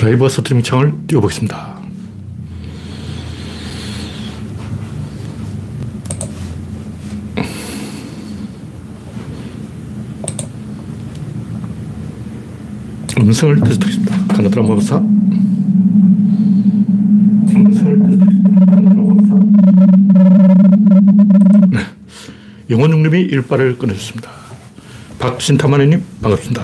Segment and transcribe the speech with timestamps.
[0.00, 1.78] 라이브 스트리밍 창을 띄워보겠습니다.
[13.18, 14.16] 음성을 테스트하겠습니다.
[14.28, 15.02] 카나드라 모사.
[23.08, 24.30] 중님이 일발을 꺼내줬습니다.
[25.18, 26.62] 박신타마니님, 반갑습니다.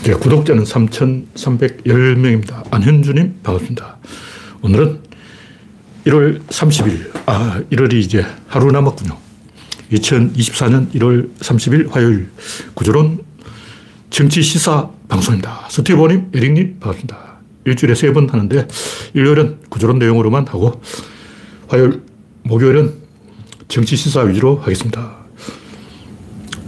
[0.00, 2.64] 이제 구독자는 3,310명입니다.
[2.72, 3.96] 안현주님, 반갑습니다.
[4.62, 5.00] 오늘은
[6.06, 9.16] 1월 30일, 아, 1월이 이제 하루 남았군요.
[9.92, 12.30] 2024년 1월 30일 화요일
[12.74, 13.20] 구조론
[14.10, 15.66] 정치 시사 방송입니다.
[15.70, 17.38] 스티브님, 에릭님, 반갑습니다.
[17.64, 18.66] 일주일에 세 번 하는데
[19.14, 20.80] 일요일은 구조론 내용으로만 하고
[21.68, 22.02] 화요일,
[22.42, 22.94] 목요일은
[23.68, 25.16] 정치 시사 위주로 하겠습니다.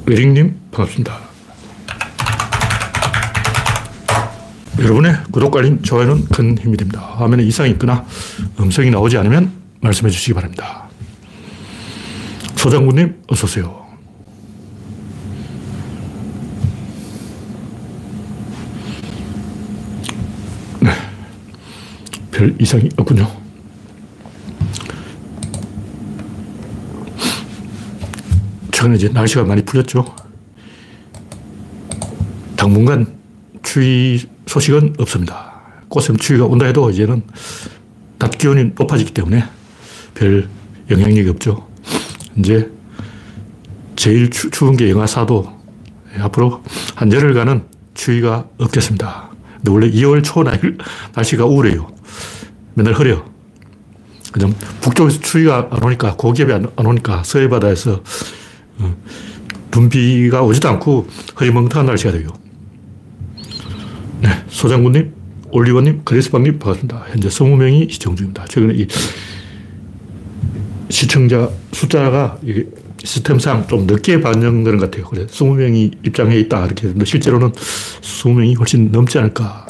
[0.09, 1.30] 에릭님, 반갑습니다.
[4.81, 7.01] 여러분의 구독, 알림, 좋아요는 큰 힘이 됩니다.
[7.17, 8.07] 화면에 이상이 있거나
[8.59, 10.89] 음성이 나오지 않으면 말씀해 주시기 바랍니다.
[12.57, 13.87] 소장군님, 어서오세요.
[20.81, 20.91] 네.
[22.31, 23.31] 별 이상이 없군요.
[28.73, 30.17] 최근에 이제 날씨가 많이 풀렸죠.
[32.57, 33.19] 당분간
[33.63, 35.61] 추위 소식은 없습니다.
[35.89, 37.23] 꽃샘 추위가 온다 해도 이제는
[38.19, 39.45] 낮 기온이 높아지기 때문에
[40.15, 40.49] 별
[40.91, 41.69] 영향력이 없죠.
[42.37, 42.69] 이제
[43.95, 45.61] 제일 추, 추운 게 영하 4도.
[46.19, 46.65] 앞으로
[46.97, 47.63] 한 열흘간은
[47.95, 49.31] 추위가 없겠습니다.
[49.59, 50.61] 근데 원래 2월 초 날,
[51.15, 51.87] 날씨가 우울해요.
[52.75, 53.25] 맨날 흐려.
[54.33, 58.03] 그냥 북쪽에서 추위가 안 오니까, 고기압이 안, 안 오니까 서해 바다에서
[58.79, 58.97] 어,
[59.73, 61.07] 눈비가 오지도 않고
[61.37, 62.31] 흐리멍텅한 날씨가 돼요.
[64.23, 65.13] 네, 소장군님,
[65.51, 67.07] 올리원님, 그레스방님 반갑습니다.
[67.09, 68.45] 현재 20명이 시청 중입니다.
[68.47, 68.87] 최근에 이
[70.91, 72.39] 시청자 숫자가
[73.03, 75.07] 시스템상 좀 늦게 반영되는 것 같아요.
[75.09, 76.67] 그래 20명이 입장해 있다.
[76.67, 79.67] 이렇게 했는데 실제로는 20명이 훨씬 넘지 않을까.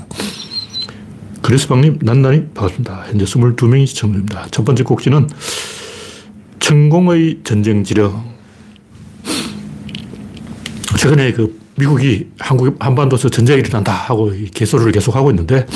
[1.42, 3.04] 그레스방님, 난나님, 반갑습니다.
[3.06, 4.48] 현재 22명이 시청 중입니다.
[4.50, 5.28] 첫 번째 곡지는
[6.58, 8.28] 천공의 전쟁 지령.
[10.98, 15.66] 최근에 그 미국이 한국 한반도에서 전쟁이 일어난다 하고 개소를 계속 하고 있는데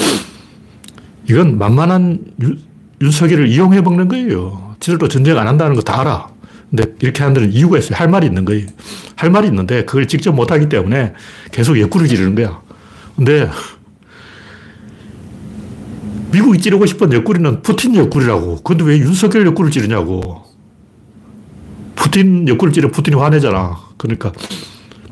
[1.28, 2.56] 이건 만만한 유,
[3.00, 4.76] 윤석열을 이용해 먹는 거예요.
[4.80, 6.28] 지들도 전쟁 안 한다는 거 다 알아.
[6.70, 7.96] 근데 이렇게 하는 이유가 있어요.
[7.96, 8.66] 할 말이 있는 거예요.
[9.16, 11.14] 할 말이 있는데 그걸 직접 못 하기 때문에
[11.52, 12.60] 계속 예꾸를 지르는 거야.
[13.16, 13.48] 근데
[16.32, 18.56] 미국이 찌르고 싶은 옆구리는 푸틴 옆구리라고.
[18.62, 20.42] 근데 왜 윤석열 옆구리를 찌르냐고.
[21.94, 23.78] 푸틴 옆구리를 찌르면 푸틴이 화내잖아.
[23.96, 24.32] 그러니까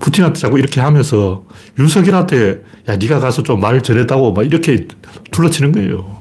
[0.02, 1.44] 푸틴한테 자꾸 이렇게 하면서
[1.78, 4.88] 윤석열한테 야 네가 가서 좀 말 전했다고 막 이렇게
[5.30, 6.20] 둘러치는 거예요.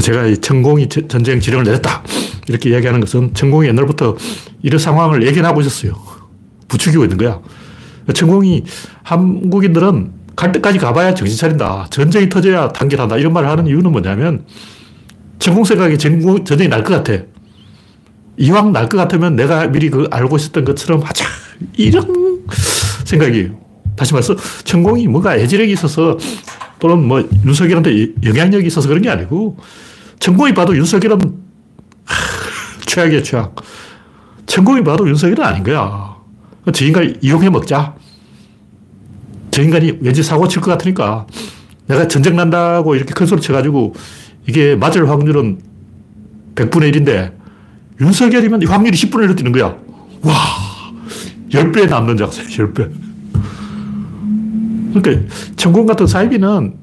[0.00, 2.02] 제가 천공이 전쟁 지령을 내렸다
[2.46, 4.16] 이렇게 이야기하는 것은 천공이 옛날부터
[4.62, 5.92] 이런 상황을 예견하고 있었어요.
[6.68, 7.40] 부추기고 있는 거야.
[8.14, 8.64] 천공이
[9.02, 11.88] 한국인들은 갈 때까지 가봐야 정신 차린다.
[11.90, 13.18] 전쟁이 터져야 단결한다.
[13.18, 14.46] 이런 말을 하는 이유는 뭐냐면
[15.38, 17.24] 천공 생각에 전쟁이 날 것 같아.
[18.38, 21.24] 이왕 날 것 같으면 내가 미리 그 알고 있었던 것처럼 하자.
[21.76, 22.44] 이런
[23.04, 23.58] 생각이에요.
[23.96, 26.16] 다시 말해서 천공이 뭔가 애지력이 있어서
[26.78, 29.56] 또는 뭐 윤석열한테 영향력이 있어서 그런 게 아니고
[30.20, 31.18] 천공이 봐도 윤석열은
[32.86, 33.56] 최악이야 최악.
[34.46, 36.16] 천공이 봐도 윤석열은 아닌 거야.
[36.72, 37.94] 저 인간 이용해 먹자.
[39.50, 41.26] 저 인간이 왠지 사고 칠 것 같으니까
[41.88, 43.94] 내가 전쟁 난다고 이렇게 큰 소리 쳐가지고
[44.46, 45.60] 이게 맞을 확률은
[46.54, 47.32] 100분의 1인데
[48.00, 49.76] 윤석열이면 확률이 10분의 1로 뛰는 거야.
[50.22, 50.34] 와,
[51.50, 52.90] 10배 남는 작세, 10배.
[54.94, 56.76] 그러니까 천공 같은 사이비는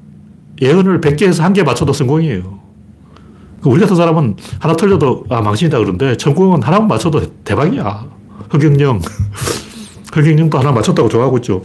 [0.60, 2.60] 예언을 100개에서 1개 맞춰도 성공이에요.
[3.62, 8.06] 그 우리 같은 사람은 하나 틀려도 아, 망신이다 그러는데 천공은 하나만 맞춰도 대박이야.
[8.52, 9.00] 허경영.
[10.14, 11.64] 허경영도 하나 맞췄다고 좋아하고 있죠.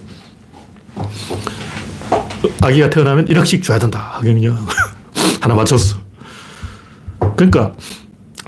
[2.61, 3.99] 아기가 태어나면 1억씩 줘야 된다.
[4.17, 4.57] 허경영.
[5.41, 5.97] 하나 맞췄어.
[7.35, 7.73] 그러니까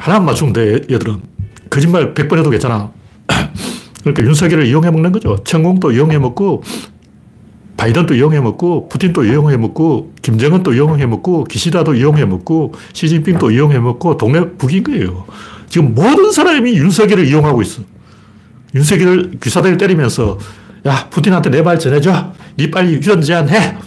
[0.04, 1.22] 하나만 맞추면 돼, 얘들은.
[1.70, 2.92] 거짓말 100번 해도 괜찮아.
[4.04, 5.38] 그러니까 윤석열을 이용해 먹는 거죠.
[5.46, 6.62] 천공도 이용해 먹고,
[7.78, 14.18] 바이든도 이용해 먹고, 푸틴도 이용해 먹고, 김정은도 이용해 먹고, 기시다도 이용해 먹고, 시진핑도 이용해 먹고,
[14.18, 15.24] 동네 북인 거예요.
[15.70, 17.82] 지금 모든 사람이 윤석열을 이용하고 있어.
[18.76, 20.38] 윤석열을 귀사대를 때리면서,
[20.86, 22.34] 야, 푸틴한테 내 말 전해줘.
[22.60, 23.78] 니 빨리 휴전 제한해.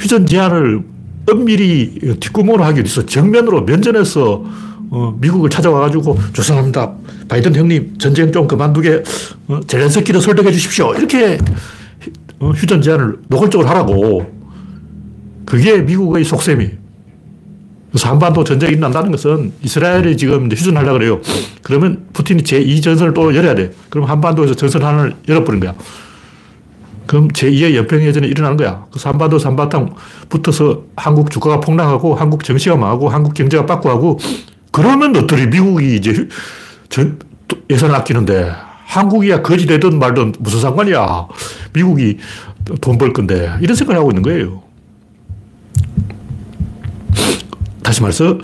[0.00, 0.82] 휴전 제한을
[1.30, 4.44] 엄밀히 뒷구멍으로 하기 위해서 정면으로 면전에서
[4.90, 6.92] 어, 미국을 찾아와가지고 죄송합니다.
[7.28, 9.02] 바이든 형님 전쟁 좀 그만두게
[9.48, 10.94] 어, 젤렌스키를 설득해 주십시오.
[10.94, 11.38] 이렇게
[12.38, 14.32] 어, 휴전 제안을 노골적으로 하라고.
[15.44, 16.70] 그게 미국의 속셈이.
[17.90, 21.20] 그래서 한반도 전쟁이 일어난다는 것은 이스라엘이 지금 휴전하려고 그래요.
[21.62, 23.70] 그러면 푸틴이 제2전선을 또 열어야 돼.
[23.88, 25.74] 그럼 한반도에서 전선 하나를 열어버린 거야.
[27.06, 28.84] 그럼 제2의 연평해전이 일어나는 거야.
[28.90, 29.94] 그래서 한반도 삼바탕
[30.28, 34.18] 붙어서 한국 주가가 폭락하고 한국 정치가 망하고 한국 경제가 빠꾸하고
[34.74, 36.28] 그러면 너들이 미국이 이제
[36.88, 37.20] 전,
[37.70, 38.52] 예산을 아끼는데
[38.86, 41.28] 한국이야 거지 되든 말든 무슨 상관이야.
[41.72, 42.18] 미국이
[42.80, 44.64] 돈 벌 건데 이런 생각을 하고 있는 거예요.
[47.84, 48.38] 다시 말해서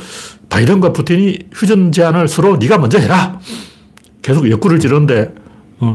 [0.49, 3.41] 바이든과 푸틴이 휴전 제안을 서로 네가 먼저 해라.
[4.23, 5.35] 계속 옆구리를 찌르는데
[5.81, 5.95] 어,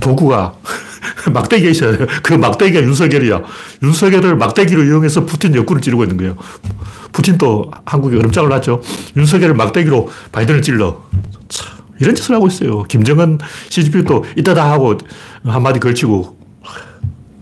[0.00, 0.54] 도구가
[1.30, 2.06] 막대기가 있어야 돼요.
[2.22, 3.42] 그 막대기가 윤석열이야.
[3.82, 6.36] 윤석열을 막대기로 이용해서 푸틴 옆구리를 찌르고 있는 거예요.
[7.12, 8.82] 푸틴도 한국에 얼음장을 놨죠.
[9.16, 11.02] 윤석열을 막대기로 바이든을 찔러.
[11.48, 12.82] 참, 이런 짓을 하고 있어요.
[12.84, 14.96] 김정은 시진핑도 이따다 하고
[15.44, 16.38] 한마디 걸치고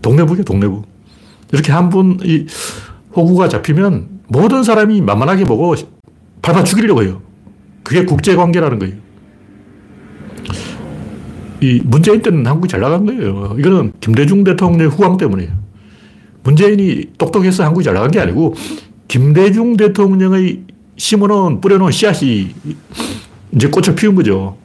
[0.01, 0.85] 동네북이야, 동네북.
[1.51, 2.47] 이렇게 한 분이
[3.15, 5.75] 호구가 잡히면 모든 사람이 만만하게 보고
[6.41, 7.21] 밟아 죽이려고 해요.
[7.83, 8.95] 그게 국제관계라는 거예요.
[11.61, 13.55] 이 문재인 때는 한국이 잘 나간 거예요.
[13.57, 15.51] 이거는 김대중 대통령의 후광 때문이에요.
[16.43, 18.55] 문재인이 똑똑해서 한국이 잘 나간 게 아니고
[19.09, 20.61] 김대중 대통령의
[20.95, 22.53] 심어놓은, 뿌려놓은 씨앗이
[23.51, 24.55] 이제 꽃을 피운 거죠.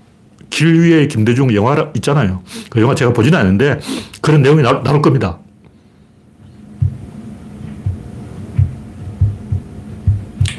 [0.51, 2.43] 길 위에 김대중 영화 있잖아요.
[2.69, 3.81] 그 영화 제가 보지는 않는데
[4.21, 5.39] 그런 내용이 나, 나올 겁니다.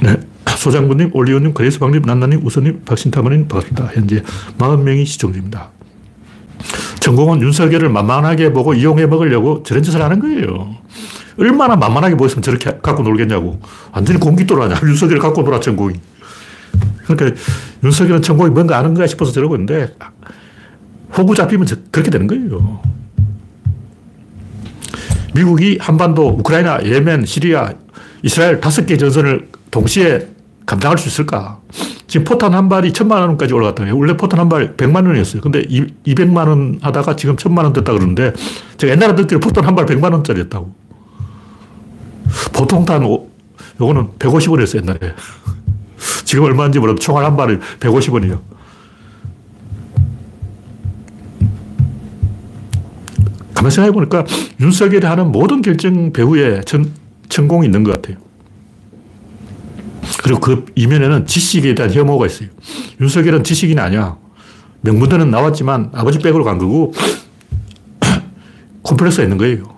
[0.02, 0.18] 네.
[0.58, 3.92] 소장군님, 올리오님, 그레이스방님, 난나님, 우선님, 박신타마님 반갑습니다.
[3.94, 4.24] 현재
[4.58, 5.70] 40명이 시청 중입니다.
[7.02, 10.76] 전공은 윤석열을 만만하게 보고 이용해 먹으려고 저런 짓을 하는 거예요.
[11.38, 13.60] 얼마나 만만하게 보였으면 저렇게 갖고 놀겠냐고.
[13.92, 14.80] 완전히 공기돌 아냐.
[14.84, 15.96] 윤석열을 갖고 놀아, 전공이.
[17.06, 17.40] 그러니까
[17.84, 19.96] 윤석열은 전공이 뭔가 아는가 싶어서 저러고 있는데
[21.18, 22.82] 호구 잡히면 그렇게 되는 거예요.
[25.34, 27.74] 미국이 한반도, 우크라이나, 예멘, 시리아,
[28.24, 30.28] 이스라엘 다섯 개 전선을 동시에
[30.66, 31.60] 감당할 수 있을까?
[32.08, 33.84] 지금 포탄 한 발이 천만 원까지 올라갔다.
[33.94, 35.42] 원래 포탄 한 발 백만 원이었어요.
[35.42, 38.32] 근데 이, 200만 원 하다가 지금 천만 원 됐다 그러는데
[38.78, 40.74] 제가 옛날에 듣기로 포탄 한 발 백만 원짜리였다고.
[42.54, 43.04] 보통탄,
[43.80, 45.00] 요거는 150원이었어요, 옛날에.
[46.26, 48.40] 지금 얼마인지 몰라도 총알 한 발이 150원이에요.
[53.54, 54.26] 가만 생각해보니까
[54.60, 56.92] 윤석열이 하는 모든 결정 배후에 전,
[57.30, 58.18] 천공이 있는 것 같아요.
[60.24, 62.50] 그리고 그 이면에는 지식에 대한 혐오가 있어요.
[63.00, 64.18] 윤석열은 지식인이 아니야.
[64.82, 66.94] 명문대는 나왔지만 아버지 백으로 간 거고
[68.84, 69.75] 콤플렉스가 있는 거예요.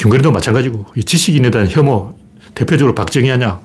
[0.00, 2.16] 김건희도 마찬가지고 이 지식인에 대한 혐오
[2.54, 3.60] 대표적으로 박정희 하냐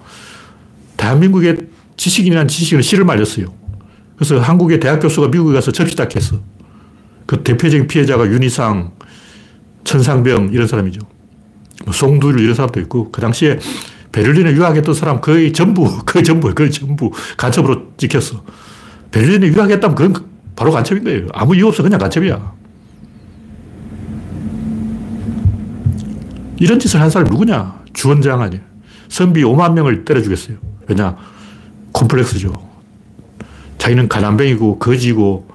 [0.98, 1.56] 대한민국의
[1.96, 3.48] 지식인이라는 지식인은 씨를 말렸어요.
[4.18, 6.42] 그래서 한국의 대학 교수가 미국에 가서 접시닥했어.
[7.26, 8.92] 그 대표적인 피해자가 윤희상,
[9.86, 11.00] 천상병 이런 사람이죠.
[11.86, 13.60] 뭐 송두율 이런 사람도 있고 그 당시에
[14.12, 18.44] 베를린에 유학했던 사람 거의 전부, 거의 전부, 거의 전부 간첩으로 찍혔어.
[19.12, 20.26] 베를린에 유학했다면 그건
[20.58, 21.28] 바로 간첩인 거예요.
[21.34, 21.82] 아무 이유 없어.
[21.82, 22.64] 그냥 간첩이야.
[26.57, 27.84] 이런 짓을 한 사람이 누구냐?
[27.94, 28.62] 주원장 아니야.
[29.10, 30.57] 선비 5만 명을 때려 죽였어요.
[30.88, 31.18] 왜냐?
[31.91, 32.53] 콤플렉스죠.
[33.77, 35.48] 자기는 가난뱅이고, 거지고,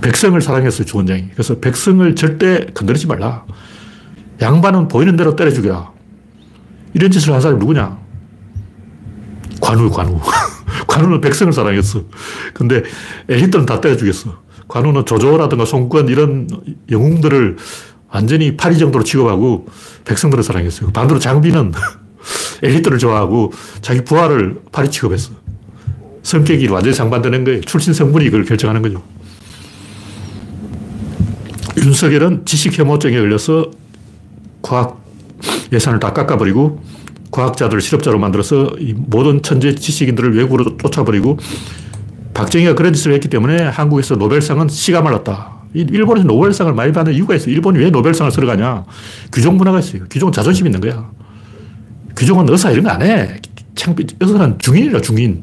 [0.00, 1.28] 백성을 사랑했어요, 주원장이.
[1.32, 3.44] 그래서 백성을 절대 건드리지 말라.
[4.40, 5.92] 양반은 보이는 대로 때려 죽여라.
[6.94, 7.98] 이런 짓을 한 사람이 누구냐?
[9.60, 10.20] 관우, 관우.
[10.88, 12.02] 관우는 백성을 사랑했어.
[12.52, 12.82] 근데
[13.28, 14.42] 엘리트는 다 때려 죽였어.
[14.68, 16.48] 관우는 조조라든가 송권 이런
[16.90, 17.56] 영웅들을
[18.12, 19.66] 완전히 파리 정도로 취급하고
[20.04, 20.92] 백성들을 사랑했어요.
[20.92, 21.72] 반대로 장비는
[22.62, 25.32] 엘리트를 좋아하고 자기 부하를 파리 취급했어.
[26.22, 27.60] 성격이 완전히 상반되는 거예요.
[27.62, 29.02] 출신 성분이 그걸 결정하는 거죠.
[31.78, 33.70] 윤석열은 지식 혐오증에 걸려서
[34.60, 35.02] 과학
[35.72, 36.82] 예산을 다 깎아버리고
[37.30, 41.38] 과학자들 실업자로 만들어서 모든 천재 지식인들을 외국으로 쫓아버리고
[42.34, 45.51] 박정희가 그런 짓을 했기 때문에 한국에서 노벨상은 씨가 말랐다.
[45.74, 47.52] 일본에서 노벨상을 많이 받는 이유가 있어요.
[47.54, 48.84] 일본이 왜 노벨상을 쓰러 가냐.
[49.32, 50.04] 규종 문화가 있어요.
[50.10, 51.10] 규종은 자존심 있는 거야.
[52.16, 53.40] 규종은 의사 이런 거 안 해.
[53.74, 55.40] 창피, 의사는 중인이라 중인.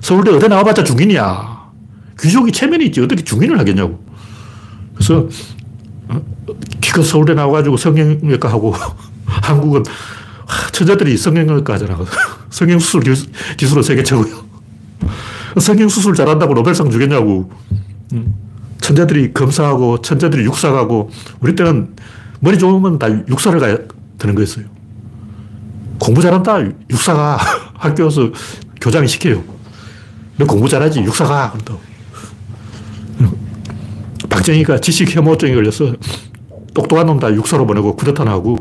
[0.00, 1.58] 서울대 의대 나와봤자 중인이야.
[2.18, 3.00] 규종이 체면이 있지.
[3.00, 4.04] 어떻게 중인을 하겠냐고.
[4.94, 5.28] 그래서
[6.80, 8.74] 기껏 서울대 나와가지고 성형외과 하고
[9.26, 9.82] 한국은
[10.72, 11.98] 천재들이 성형외과 하잖아.
[12.50, 13.02] 성형수술
[13.56, 14.44] 기술은 세계 최고요.
[15.58, 17.50] 성형수술 잘한다고 노벨상 주겠냐고.
[18.80, 21.94] 천재들이 검사하고 천재들이 육사하고 우리 때는
[22.40, 23.76] 머리 좋으면 다 육사를 가야
[24.18, 24.64] 되는 거였어요.
[25.98, 26.60] 공부 잘한다.
[26.90, 27.38] 육사가.
[27.74, 28.30] 학교에서
[28.80, 29.42] 교장이 시켜요.
[30.36, 31.00] 너 공부 잘하지?
[31.00, 31.50] 육사 가.
[31.50, 31.74] 그런다
[34.28, 35.94] 박정희가 지식 혐오증에 걸려서
[36.74, 38.56] 똑똑한 놈 다 육사로 보내고 쿠데타나 하고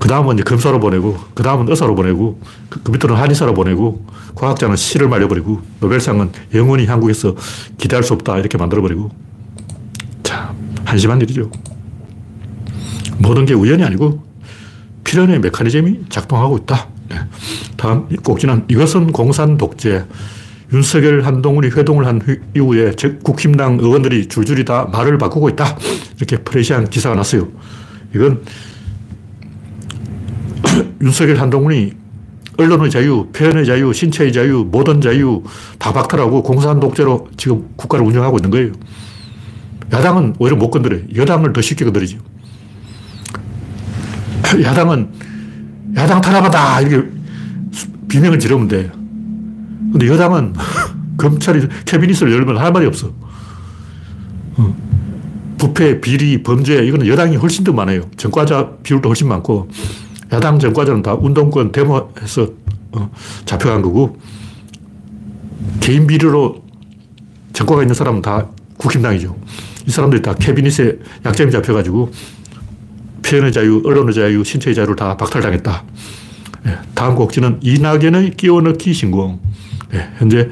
[0.00, 2.40] 그 다음은 이제 검사로 보내고 그 다음은 의사로 보내고
[2.70, 4.04] 그, 그 밑으로는 한의사로 보내고
[4.34, 7.36] 과학자는 시를 말려버리고 노벨상은 영원히 한국에서
[7.76, 9.10] 기대할 수 없다 이렇게 만들어버리고
[10.22, 11.50] 참 한심한 일이죠.
[13.18, 14.24] 모든 게 우연이 아니고
[15.04, 16.88] 필연의 메커니즘이 작동하고 있다.
[17.10, 17.16] 네.
[17.76, 20.06] 다음 꼭지는 이것은 공산 독재.
[20.72, 22.20] 윤석열, 한동훈이 회동을 한
[22.54, 22.92] 이후에
[23.24, 25.76] 국힘당 의원들이 줄줄이 다 말을 바꾸고 있다.
[26.16, 27.48] 이렇게 프레시한 기사가 났어요.
[28.14, 28.44] 이건
[31.00, 31.92] 윤석열, 한동훈이
[32.58, 35.42] 언론의 자유, 표현의 자유, 신체의 자유, 모든 자유
[35.78, 38.72] 다 박탈하고 공산 독재로 지금 국가를 운영하고 있는 거예요.
[39.92, 41.02] 야당은 오히려 못 건드려요.
[41.14, 42.18] 여당을 더 쉽게 건드리죠.
[44.62, 45.08] 야당은
[45.96, 47.08] 야당 탄압하다 이렇게
[48.08, 48.90] 비명을 지르면 돼.
[49.92, 50.54] 근데 여당은
[51.16, 53.12] 검찰이 캐비닛을 열면 할 말이 없어.
[54.56, 54.90] 어.
[55.58, 58.02] 부패, 비리, 범죄, 이거는 여당이 훨씬 더 많아요.
[58.16, 59.68] 전과자 비율도 훨씬 많고,
[60.32, 62.48] 야당 전과자는 다 운동권 데모해서
[62.92, 63.10] 어,
[63.44, 64.18] 잡혀간 거고,
[65.80, 66.64] 개인 비리로
[67.52, 69.36] 전과가 있는 사람은 다 국힘당이죠.
[69.86, 72.10] 이 사람들이 다 캐비닛에 약점이 잡혀가지고,
[73.22, 75.84] 표현의 자유, 언론의 자유, 신체의 자유를 다 박탈당했다.
[76.66, 79.40] 예, 다음 곡지는 이낙연의 끼워넣기 신공.
[79.94, 80.48] 예, 현재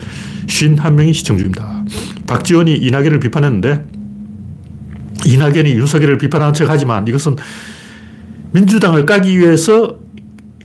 [0.46, 1.84] 51명이 시청 중입니다.
[2.26, 3.84] 박지원이 이낙연을 비판했는데
[5.24, 7.36] 이낙연이 윤석열을 비판하는 척 하지만 이것은
[8.52, 9.96] 민주당을 까기 위해서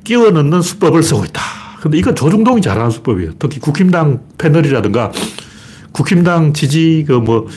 [0.03, 1.41] 끼워 넣는 수법을 쓰고 있다.
[1.81, 3.33] 근데 이건 조중동이 잘하는 수법이에요.
[3.39, 5.11] 특히 국힘당 패널이라든가
[5.91, 7.47] 국힘당 지지 그뭐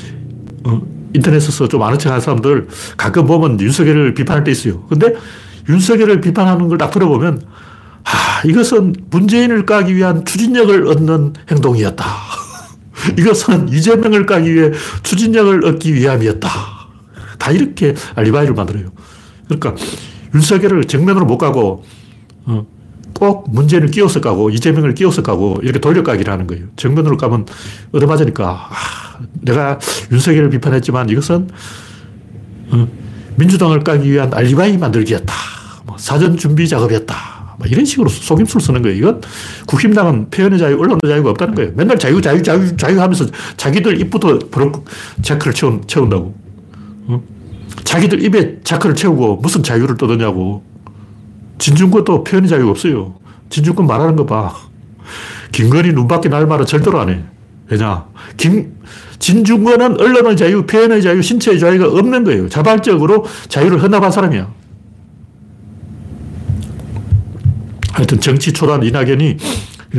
[0.64, 0.83] 어,
[1.14, 4.83] 인터넷에서 좀 아는 척 하는 사람들 가끔 보면 윤석열을 비판할 때 있어요.
[4.88, 5.14] 근데
[5.68, 7.42] 윤석열을 비판하는 걸 딱 들어보면
[8.04, 12.04] 아, 이것은 문재인을 까기 위한 추진력을 얻는 행동이었다.
[13.18, 14.71] 이것은 이재명을 까기 위해
[15.02, 16.49] 추진력을 얻기 위함이었다.
[17.38, 18.92] 다 이렇게 알리바이를 만들어요.
[19.49, 19.75] 그러니까
[20.35, 21.85] 윤석열을 정면으로 못 가고
[22.45, 22.66] 어,
[23.18, 26.66] 꼭 문재인을 끼워서 까고 이재명을 끼워서 까고 이렇게 돌려까기를 하는 거예요.
[26.76, 27.47] 정면으로 까면
[27.92, 29.78] 얻어맞으니까 아, 내가
[30.12, 31.49] 윤석열을 비판했지만 이것은
[32.71, 32.88] 어,
[33.37, 35.33] 민주당을 까기 위한 알리바이 만들기였다.
[35.85, 37.37] 뭐 사전 준비 작업이었다.
[37.64, 38.97] 이런 식으로 속임수를 쓰는 거예요.
[38.99, 39.23] 이건
[39.66, 41.73] 국힘당은 표현의 자유, 언론의 자유가 없다는 거예요.
[41.75, 43.25] 맨날 자유, 자유, 자유, 자유 하면서
[43.56, 44.85] 자기들 입부터 버럭
[45.23, 46.35] 자크를 채운, 채운다고.
[47.09, 47.23] 어?
[47.85, 50.64] 자기들 입에 자크를 채우고 무슨 자유를 떠드냐고.
[51.59, 53.14] 진중권도 표현의 자유가 없어요.
[53.49, 54.54] 진중권 말하는 거 봐.
[55.52, 57.23] 김건희 눈밖에 날 말은 절대로 안 해.
[57.68, 58.06] 왜냐?
[58.37, 58.75] 김,
[59.18, 62.49] 진중권은 언론의 자유, 표현의 자유, 신체의 자유가 없는 거예요.
[62.49, 64.52] 자발적으로 자유를 헌납한 사람이야.
[67.92, 69.38] 하여튼 정치 초단 이낙연이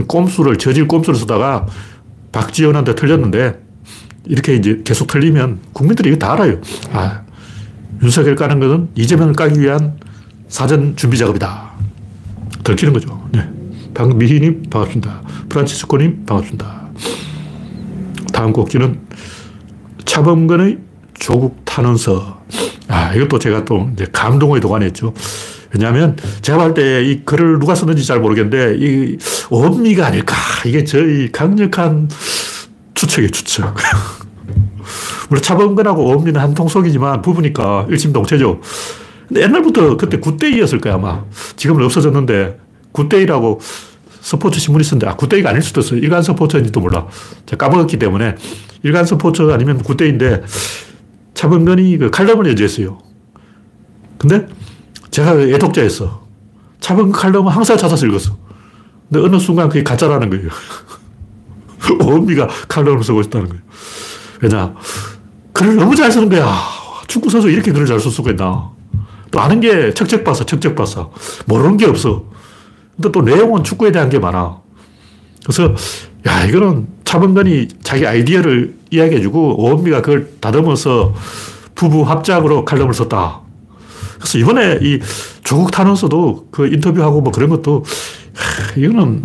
[0.08, 1.66] 꼼수를, 저질 꼼수를 쓰다가
[2.32, 3.60] 박지원한테 틀렸는데
[4.26, 6.62] 이렇게 이제 계속 틀리면 국민들이 이거 다 알아요.
[6.92, 7.22] 아,
[8.02, 9.96] 윤석열 까는 것은 이재명을 까기 위한
[10.48, 11.72] 사전 준비 작업이다.
[12.64, 13.28] 들키는 거죠.
[13.32, 13.48] 네.
[13.94, 15.22] 방금 미희님 반갑습니다.
[15.50, 16.88] 프란치스코님 반갑습니다.
[18.34, 19.00] 다음 곡지는
[20.06, 20.78] 차범근의
[21.20, 22.42] 조국 탄원서.
[22.88, 25.14] 아, 이것도 제가 또 이제 감동의 도가니였죠.
[25.74, 30.36] 왜냐하면 제가 볼 때 이 글을 누가 썼는지 잘 모르겠는데 오은미가 아닐까.
[30.66, 32.10] 이게 저희 강력한
[32.94, 33.66] 추측이에요, 추측.
[35.30, 38.62] 물론 차범근하고 은미는 한 통속이지만 부부니까 일심동체죠.
[39.28, 41.24] 근데 옛날부터 그때 굿데이였을 거야, 아마.
[41.56, 42.60] 지금은 없어졌는데
[42.94, 43.60] 굿데이라고
[44.22, 46.00] 스포츠 신문이 있었는데, 아, 굿데이가 아닐 수도 있어요.
[46.00, 47.08] 일간 스포츠인지도 몰라.
[47.46, 48.36] 제가 까먹었기 때문에
[48.84, 50.44] 일간 스포츠 아니면 굿데이인데
[51.34, 52.98] 차범근이 그 칼럼을 연재했어요.
[54.18, 54.48] 근데
[55.12, 56.28] 제가 애독자였어.
[56.80, 58.38] 차범근 칼럼은 항상 찾아서 읽었어.
[59.10, 60.50] 근데 어느 순간 그게 가짜라는 거예요.
[62.00, 63.64] 원미가 칼럼을 쓰고 있다는 거예요.
[64.42, 64.76] 왜냐?
[65.58, 66.54] 글을 너무 잘 쓰는 거야.
[67.08, 68.70] 축구 선수 이렇게 글을 잘 쓸 수가 있나.
[69.32, 71.08] 또 아는 게 척척바사, 척척바사.
[71.48, 72.24] 모르는 게 없어.
[72.96, 74.60] 근데 또 내용은 축구에 대한 게 많아.
[75.44, 75.74] 그래서,
[76.28, 81.14] 야, 이거는 차범근이 자기 아이디어를 이야기해주고, 오원미가 그걸 다듬어서
[81.74, 83.42] 부부 합작으로 칼럼을 썼다.
[84.20, 85.00] 그래서 이번에 이
[85.44, 87.84] 조국 탄원서도 그 인터뷰하고 뭐 그런 것도
[88.76, 89.24] 이거는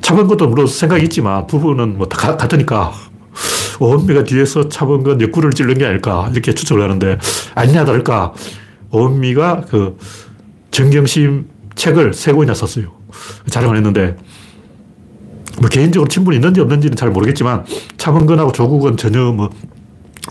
[0.00, 2.92] 차범 것도 물론 생각이 있지만 부부는 뭐 다 같으니까
[3.80, 7.18] 오은미가 뒤에서 차범근 옆구리를 찔른 게 아닐까 이렇게 추측을 하는데
[7.54, 8.34] 아니냐 다를까
[8.90, 9.96] 오은미가 그
[10.70, 12.92] 정경심 책을 세 권이나 썼어요.
[13.50, 14.16] 자랑을 했는데
[15.60, 17.64] 뭐 개인적으로 친분이 있는지 없는지는 잘 모르겠지만
[17.96, 19.50] 차범근하고 조국은 전혀 뭐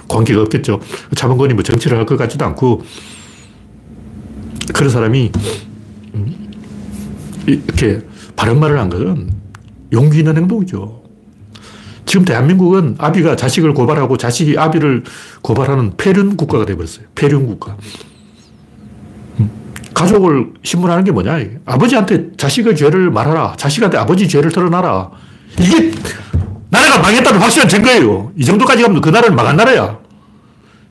[0.08, 0.80] 관계가 없겠죠.
[1.16, 2.84] 차범근이 뭐 정치를 할 것 같지도 않고
[4.74, 5.32] 그런 사람이
[6.16, 6.52] 음,
[7.48, 8.02] 이렇게
[8.36, 9.32] 바른 말을 한 것은
[9.94, 11.04] 용기 있는 행동이죠.
[12.06, 15.04] 지금 대한민국은 아비가 자식을 고발하고 자식이 아비를
[15.42, 17.06] 고발하는 폐륜 국가가 되어버렸어요.
[17.16, 17.76] 폐륜 국가.
[19.40, 19.50] 음.
[19.94, 21.40] 가족을 신문하는 게 뭐냐.
[21.66, 23.56] 아버지한테 자식의 죄를 말하라.
[23.58, 25.10] 자식한테 아버지 죄를 털어놔라.
[25.60, 25.92] 이게
[26.70, 28.32] 나라가 망했다는 확실한 증거예요.
[28.36, 29.98] 이 정도까지 가면 그 나라는 망한 나라야.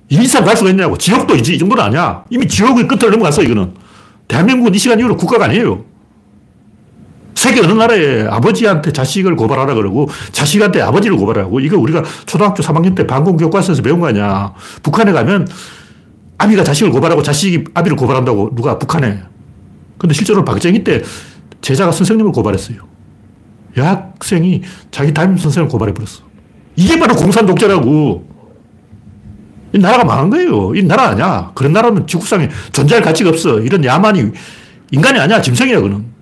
[0.08, 0.98] 이 이상 갈 수가 있냐고.
[0.98, 2.24] 지옥도 이제 이 정도는 아니야.
[2.30, 3.72] 이미 지옥의 끝을 넘어갔어, 이거는.
[4.28, 5.84] 대한민국은 이 시간 이후로 국가가 아니에요.
[7.44, 13.06] 세계 어느 나라에 아버지한테 자식을 고발하라 그러고 자식한테 아버지를 고발하고 이거 우리가 초등학교 3학년 때
[13.06, 14.54] 방공교과서에서 배운 거 아니야.
[14.82, 15.46] 북한에 가면
[16.38, 19.20] 아비가 자식을 고발하고 자식이 아비를 고발한다고 누가 북한에.
[19.98, 21.02] 근데 실제로 박정희 때
[21.60, 22.78] 제자가 선생님을 고발했어요.
[23.76, 26.22] 여학생이 자기 담임 선생을 고발해버렸어.
[26.76, 28.26] 이게 바로 공산 독재라고.
[29.74, 30.74] 이 나라가 망한 거예요.
[30.74, 31.50] 이 나라 아니야.
[31.54, 33.60] 그런 나라는 지구상에 존재할 가치가 없어.
[33.60, 34.30] 이런 야만이
[34.92, 35.42] 인간이 아니야.
[35.42, 36.13] 짐승이야, 그는.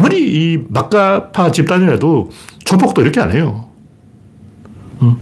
[0.00, 2.30] 아무리 이 막가파 집단이라도
[2.64, 3.68] 조폭도 이렇게 안 해요.
[4.98, 5.16] 어?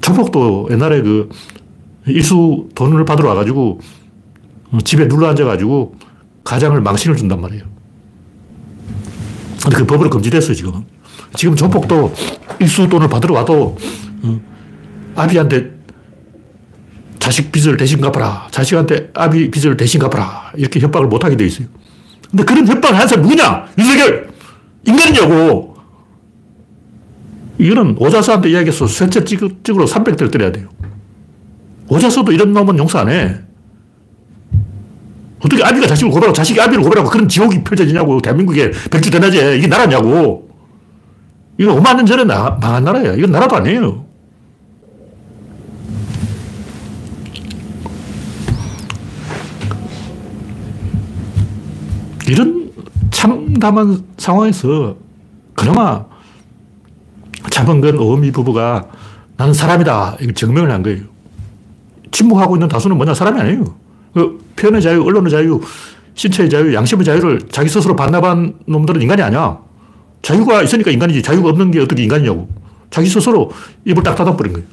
[0.00, 1.28] 조폭도 옛날에 그
[2.06, 3.80] 일수 돈을 받으러 와가지고
[4.72, 5.94] 어, 집에 눌러 앉아가지고
[6.42, 7.62] 가장을 망신을 준단 말이에요.
[9.62, 10.84] 근데 그 법으로 금지됐어요, 지금.
[11.36, 12.12] 지금 조폭도
[12.58, 13.76] 일수 돈을 받으러 와도
[14.22, 14.40] 어,
[15.14, 15.70] 아비한테
[17.20, 18.48] 자식 빚을 대신 갚아라.
[18.50, 20.52] 자식한테 아비 빚을 대신 갚아라.
[20.56, 21.68] 이렇게 협박을 못하게 돼 있어요.
[22.36, 23.66] 근데 그런 협박을 한 사람 누구냐?
[23.78, 24.28] 윤석열!
[24.84, 25.74] 인간이냐고!
[27.58, 30.68] 이거는 오자서한테 이야기해서 쇠체 찍으로 300대를 때려야 돼요.
[31.88, 33.40] 오자서도 이런 놈은 용서 안 해.
[35.42, 38.20] 어떻게 아비가 자식을 고발하고 자식이 아비를 고발하고 그런 지옥이 펼쳐지냐고.
[38.20, 40.50] 대한민국에 백주 대낮에 이게 나라냐고.
[41.58, 43.14] 이거 5만 년 전에 나, 망한 나라야.
[43.14, 44.04] 이건 나라도 아니에요.
[52.28, 52.72] 이런
[53.10, 54.96] 참담한 상황에서
[55.54, 56.04] 그나마
[57.50, 58.88] 차범근 오미 부부가
[59.36, 60.16] 나는 사람이다.
[60.20, 61.04] 이걸 증명을 한 거예요.
[62.10, 63.14] 침묵하고 있는 다수는 뭐냐?
[63.14, 63.64] 사람이 아니에요.
[64.14, 65.60] 그 표현의 자유, 언론의 자유,
[66.14, 69.58] 신체의 자유, 양심의 자유를 자기 스스로 반납한 놈들은 인간이 아니야.
[70.22, 71.22] 자유가 있으니까 인간이지.
[71.22, 72.48] 자유가 없는 게 어떻게 인간이냐고.
[72.90, 73.52] 자기 스스로
[73.84, 74.66] 입을 딱 닫아버린 거예요.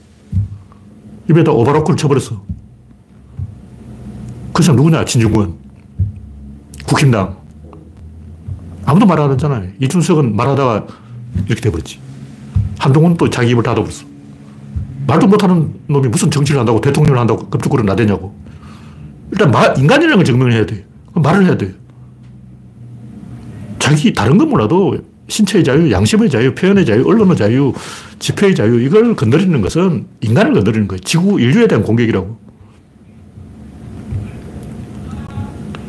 [1.29, 2.41] 입에다 오바로크를 쳐버렸어.
[4.53, 5.03] 그 사람 누구냐?
[5.05, 5.55] 진중권.
[6.87, 7.42] 국힘당.
[8.85, 9.69] 아무도 말안 하잖아요.
[9.79, 10.87] 이준석은 말하다가
[11.47, 11.99] 이렇게 돼버렸지.
[12.79, 14.05] 한동훈 또 자기 입을 닫아버렸어.
[15.07, 18.35] 말도 못하는 놈이 무슨 정치를 한다고 대통령을 한다고 급죽거려 나대냐고.
[19.31, 20.85] 일단 말, 인간이라는 걸 증명해야 돼.
[21.13, 21.73] 말을 해야 돼.
[23.79, 27.73] 자기 다른 건 몰라도 신체의 자유, 양심의 자유, 표현의 자유, 언론의 자유,
[28.19, 30.99] 집회의 자유, 이걸 건드리는 것은 인간을 건드리는 거예요.
[31.01, 32.37] 지구 인류에 대한 공격이라고.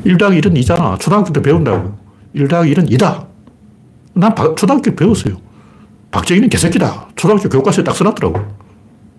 [0.07, 0.99] 1당 1은 2잖아.
[1.01, 2.04] 초등학교 때 배운다고.
[2.35, 3.27] 1 더하기 1은 2다.
[4.13, 5.37] 난 초등학교 배웠어요.
[6.11, 7.09] 박정희는 개새끼다.
[7.17, 8.39] 초등학교 교과서에 딱 써놨더라고.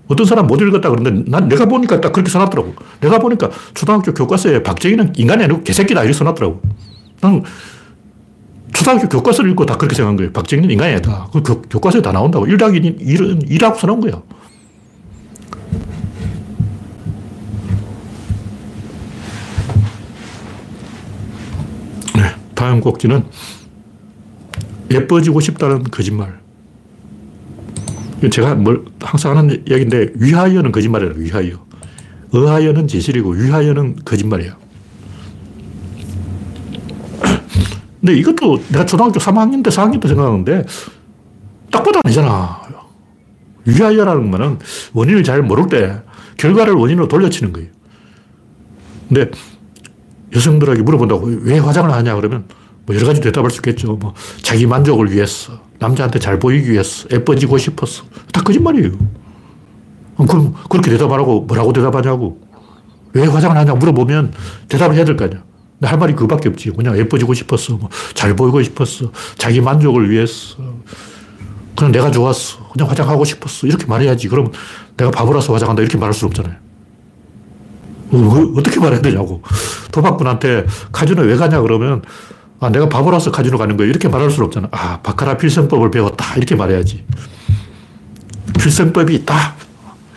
[0.08, 2.76] 어떤 사람 못 읽었다 그러는데 난 내가 보니까 딱 그렇게 써놨더라고.
[3.02, 6.02] 내가 보니까 초등학교 교과서에 박정희는 인간이 아니고 개새끼다.
[6.04, 6.62] 이렇게 써놨더라고.
[7.22, 7.44] 난
[8.74, 10.32] 초등학교 교과서를 읽고 다 그렇게 생각한 거예요.
[10.32, 11.28] 박정희는 인간이 아니다.
[11.34, 12.46] 그 교, 교과서에 다 나온다고.
[12.46, 14.22] 1 더하기 1은 2라고 써놓은 거야.
[22.66, 23.24] 다음 곡지는
[24.90, 26.40] 예뻐지고 싶다는 거짓말.
[28.32, 31.14] 제가 뭘 항상 하는 이야기인데 위하여는 거짓말이에요.
[31.16, 31.64] 위하여.
[32.34, 34.54] 어하여는 진실이고 위하여는 거짓말이에요.
[38.02, 40.66] 근데 이것도 내가 초등학교 3학년 때, 4학년 때 생각하는데
[41.72, 42.62] 딱 봐도 아니잖아.
[43.66, 44.58] 위하여라는 거는
[44.94, 46.02] 원인을 잘 모를 때
[46.38, 47.70] 결과를 원인으로 돌려치는 거예요.
[49.08, 49.30] 근데
[50.36, 52.46] 여성들에게 물어본다고 왜 화장을 하냐 그러면
[52.86, 53.94] 뭐 여러 가지 대답할 수 있겠죠.
[53.96, 58.04] 뭐 자기 만족을 위해서, 남자한테 잘 보이기 위해서, 예뻐지고 싶어서.
[58.32, 58.92] 다 거짓말이에요.
[60.18, 62.40] 그럼 그렇게 대답하라고 뭐라고 대답하냐고.
[63.14, 64.34] 왜 화장을 하냐 물어보면
[64.68, 65.42] 대답을 해야 될 거 아니야.
[65.84, 66.72] 할 말이 그밖에 없지.
[66.72, 67.74] 그냥 예뻐지고 싶었어.
[67.78, 69.12] 뭐 잘 보이고 싶었어.
[69.38, 70.58] 자기 만족을 위해서.
[71.76, 72.70] 그냥 내가 좋았어.
[72.70, 73.68] 그냥 화장하고 싶었어.
[73.68, 74.28] 이렇게 말해야지.
[74.30, 74.52] 그럼
[74.96, 75.82] 내가 바보라서 화장한다.
[75.82, 76.56] 이렇게 말할 수 없잖아요.
[78.16, 79.42] 어, 어떻게 말해야 되냐고.
[79.92, 82.02] 도박꾼한테 카지노 왜 가냐 그러면
[82.60, 83.88] 아, 내가 바보라서 카지노 가는 거야.
[83.88, 84.70] 이렇게 말할 수 없잖아.
[84.72, 86.36] 아, 바카라 필성법을 배웠다.
[86.38, 87.04] 이렇게 말해야지.
[88.60, 89.56] 필성법이 있다.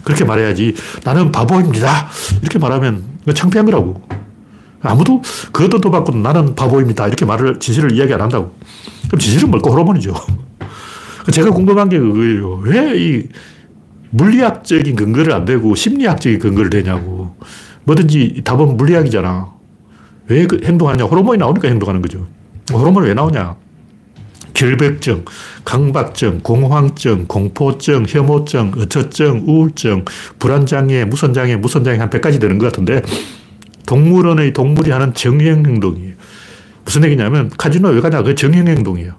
[0.05, 0.75] 그렇게 말해야지.
[1.05, 2.09] 나는 바보입니다.
[2.41, 3.03] 이렇게 말하면
[3.35, 4.03] 창피한 거라고.
[4.81, 7.09] 아무도 그것도 도받고 나는 바보입니다.
[7.09, 8.55] 이렇게 말을, 진실을 이야기 안 한다고.
[9.09, 9.71] 그럼 진실은 뭘까?
[9.71, 10.15] 호르몬이죠.
[11.33, 12.61] 제가 궁금한 게 그거예요.
[12.63, 13.23] 왜 이
[14.11, 17.37] 물리학적인 근거를 안 대고 심리학적인 근거를 대냐고.
[17.89, 19.51] 뭐든지 답은 물리학이잖아.
[20.29, 21.05] 왜 그 행동하냐?
[21.05, 22.27] 호르몬이 나오니까 행동하는 거죠.
[22.71, 23.57] 호르몬이 왜 나오냐?
[24.53, 25.25] 결백증,
[25.65, 30.05] 강박증, 공황증, 공포증, 혐오증, 어처증, 우울증,
[30.39, 33.01] 불안장애, 무선장애, 무선장애 한 100가지 되는 것 같은데
[33.87, 36.15] 동물원의 동물이 하는 정형 행동이에요.
[36.85, 38.23] 무슨 얘기냐면 카지노 왜 가냐?
[38.23, 39.15] 그 정형 행동이에요.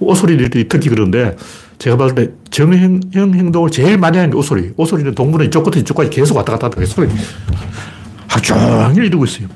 [0.00, 1.36] 오소리 들이 특히 그런데
[1.78, 4.72] 제가 봤을 때 정형 행동을 제일 많이 하는 게 오소리.
[4.76, 7.08] 오소리는 동물은 이쪽 끝에 이쪽까지 계속 왔다 갔다 하다 소리
[8.26, 9.48] 하루 종일 이러고 있어요.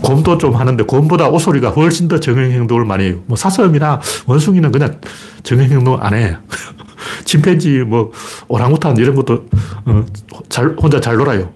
[0.00, 3.22] 곰도 좀 하는데 곰보다 오소리가 훨씬 더 정형 행동을 많이 해요.
[3.26, 5.00] 뭐 사슴이나 원숭이는 그냥
[5.42, 6.36] 정형 행동 안 해.
[7.24, 8.12] 침팬지, 뭐
[8.48, 9.46] 오랑우탄 이런 것도
[9.84, 10.04] 어,
[10.48, 11.50] 잘 혼자 잘 놀아요.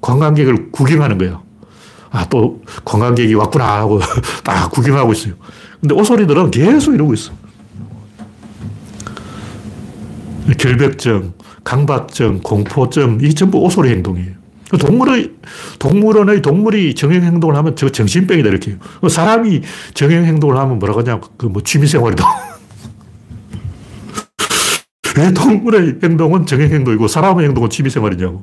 [0.00, 1.42] 관광객을 구경하는 거예요.
[2.10, 4.00] 아, 또 관광객이 왔구나 하고
[4.44, 5.34] 딱 구경하고 있어요.
[5.80, 7.32] 근데 오소리들은 계속 이러고 있어.
[10.58, 11.32] 결벽증,
[11.64, 14.30] 강박증, 공포증, 이 전부 오소리 행동이에요.
[14.70, 15.30] 그 동물의,
[15.78, 18.76] 동물원의 동물이 정형 행동을 하면 저 정신병이다, 이렇게.
[19.00, 19.62] 그 사람이
[19.94, 22.24] 정형 행동을 하면 뭐라고 하냐, 그 뭐 취미생활이다.
[25.16, 28.42] 왜 동물의 행동은 정형 행동이고 사람의 행동은 취미생활이냐고.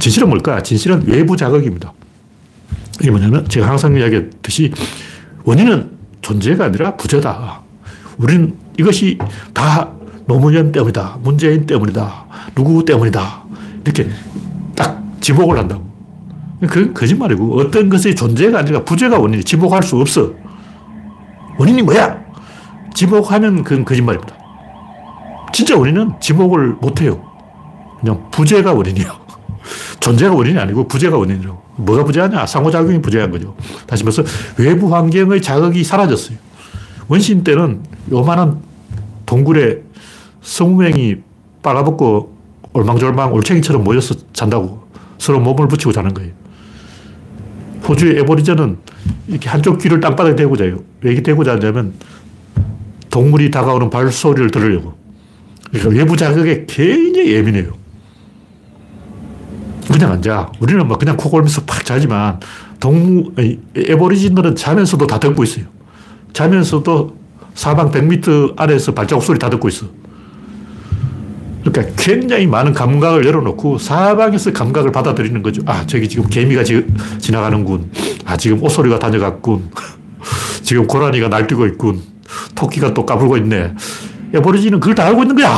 [0.00, 0.62] 진실은 뭘까?
[0.62, 1.92] 진실은 외부 자극입니다.
[3.00, 4.72] 이게 뭐냐면 제가 항상 이야기했듯이
[5.44, 5.90] 원인은
[6.20, 7.62] 존재가 아니라 부재다.
[8.18, 9.18] 우리는 이것이
[9.54, 9.92] 다
[10.28, 11.18] 노무현 때문이다.
[11.22, 12.26] 문재인 때문이다.
[12.54, 13.44] 누구 때문이다.
[13.82, 14.08] 이렇게
[14.76, 15.88] 딱 지목을 한다고.
[16.60, 20.30] 그건 거짓말이고 어떤 것의 존재가 아니라 부재가 원인이 지목할 수 없어.
[21.58, 22.20] 원인이 뭐야?
[22.94, 24.34] 지목하면 그건 거짓말입니다.
[25.52, 27.24] 진짜 원인은 지목을 못해요.
[27.98, 29.10] 그냥 부재가 원인이에요.
[29.98, 31.62] 존재가 원인이 아니고 부재가 원인이라고.
[31.76, 32.44] 뭐가 부재하냐?
[32.44, 33.54] 상호작용이 부재한 거죠.
[33.86, 34.24] 다시 말해서
[34.58, 36.36] 외부 환경의 자극이 사라졌어요.
[37.08, 38.60] 원신 때는 요만한
[39.24, 39.87] 동굴에
[40.48, 41.16] 성우명이
[41.62, 42.36] 빨아먹고
[42.72, 44.82] 올망졸망 올챙이처럼 모여서 잔다고
[45.18, 46.32] 서로 몸을 붙이고 자는 거예요.
[47.86, 48.78] 호주의 에보리전은
[49.28, 50.78] 이렇게 한쪽 귀를 땅바닥에 대고 자요.
[51.02, 51.92] 왜 이렇게 대고 자냐면
[53.10, 54.94] 동물이 다가오는 발소리를 들으려고.
[55.70, 57.72] 그러니까 외부 자극에 굉장히 예민해요.
[59.86, 60.52] 그냥 앉아.
[60.60, 62.40] 우리는 막 그냥 코 골면서 팍 자지만
[62.80, 63.34] 동,
[63.76, 65.66] 에버리진들은 자면서도 다 듣고 있어요.
[66.32, 67.16] 자면서도
[67.54, 69.86] 사방 100m 아래에서 발자국 소리 다 듣고 있어.
[71.70, 75.62] 그러니까 굉장히 많은 감각을 열어놓고 사방에서 감각을 받아들이는 거죠.
[75.66, 76.86] 아, 저기 지금 개미가 지,
[77.18, 77.90] 지나가는군.
[78.24, 79.70] 아, 지금 오소리가 다녀갔군.
[80.62, 82.02] 지금 고라니가 날뛰고 있군.
[82.54, 83.74] 토끼가 또 까불고 있네.
[84.34, 85.48] 에버리지는 그걸 다 알고 있는 거야.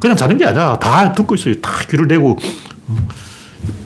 [0.00, 0.78] 그냥 자는 게 아니야.
[0.78, 1.54] 다 듣고 있어요.
[1.60, 2.38] 다 귀를 대고.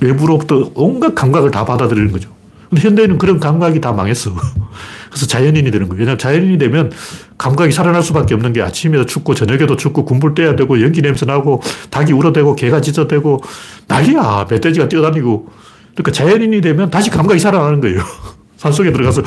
[0.00, 2.30] 외부로부터 온갖 감각을 다 받아들이는 거죠.
[2.68, 4.32] 근데 현대인은 그런 감각이 다 망했어.
[5.12, 6.00] 그래서 자연인이 되는 거예요.
[6.00, 6.90] 왜냐하면 자연인이 되면
[7.36, 11.60] 감각이 살아날 수밖에 없는 게 아침에도 춥고 저녁에도 춥고 군불 떼야 되고 연기 냄새 나고
[11.90, 13.42] 닭이 울어대고 개가 짖어대고
[13.88, 14.46] 난리야.
[14.50, 15.48] 멧돼지가 뛰어다니고.
[15.94, 18.00] 그러니까 자연인이 되면 다시 감각이 살아나는 거예요.
[18.56, 19.22] 산속에 들어가서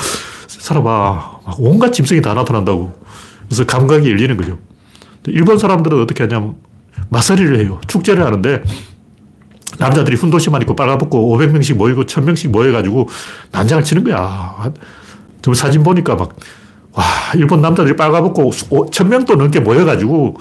[0.48, 1.42] 살아봐.
[1.60, 3.00] 온갖 짐승이 다 나타난다고.
[3.48, 4.58] 그래서 감각이 열리는 거죠.
[5.28, 6.56] 일본 사람들은 어떻게 하냐면
[7.10, 7.80] 마사리를 해요.
[7.86, 8.64] 축제를 하는데
[9.78, 13.08] 남자들이 훈도시만 입고 빨아벗고 500명씩 모이고 1000명씩 모여가지고
[13.52, 14.72] 난장을 치는 거야.
[15.46, 16.36] 저 사진 보니까 막,
[16.94, 17.04] 와,
[17.36, 20.40] 일본 남자들이 빨아벗고 1000명도 넘게 모여가지고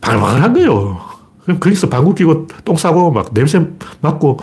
[0.00, 0.98] 발발한 거예요.
[1.42, 3.60] 그럼 거기서 방구 끼고 똥 싸고 막 냄새
[4.00, 4.38] 맡고,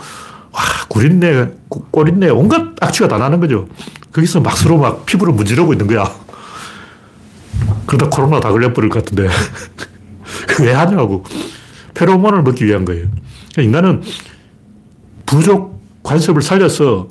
[0.52, 1.48] 와, 구린내,
[1.90, 3.66] 꼬린내, 온갖 악취가 다 나는 거죠.
[4.12, 6.08] 거기서 막 서로 막 피부를 문지르고 있는 거야.
[7.86, 9.28] 그러다 코로나 다 걸려버릴 것 같은데.
[10.62, 11.24] 왜 하냐고.
[11.94, 13.08] 페로몬을 먹기 위한 거예요.
[13.52, 14.02] 그러니까 인간은
[15.26, 17.08] 부족 관습을 살려서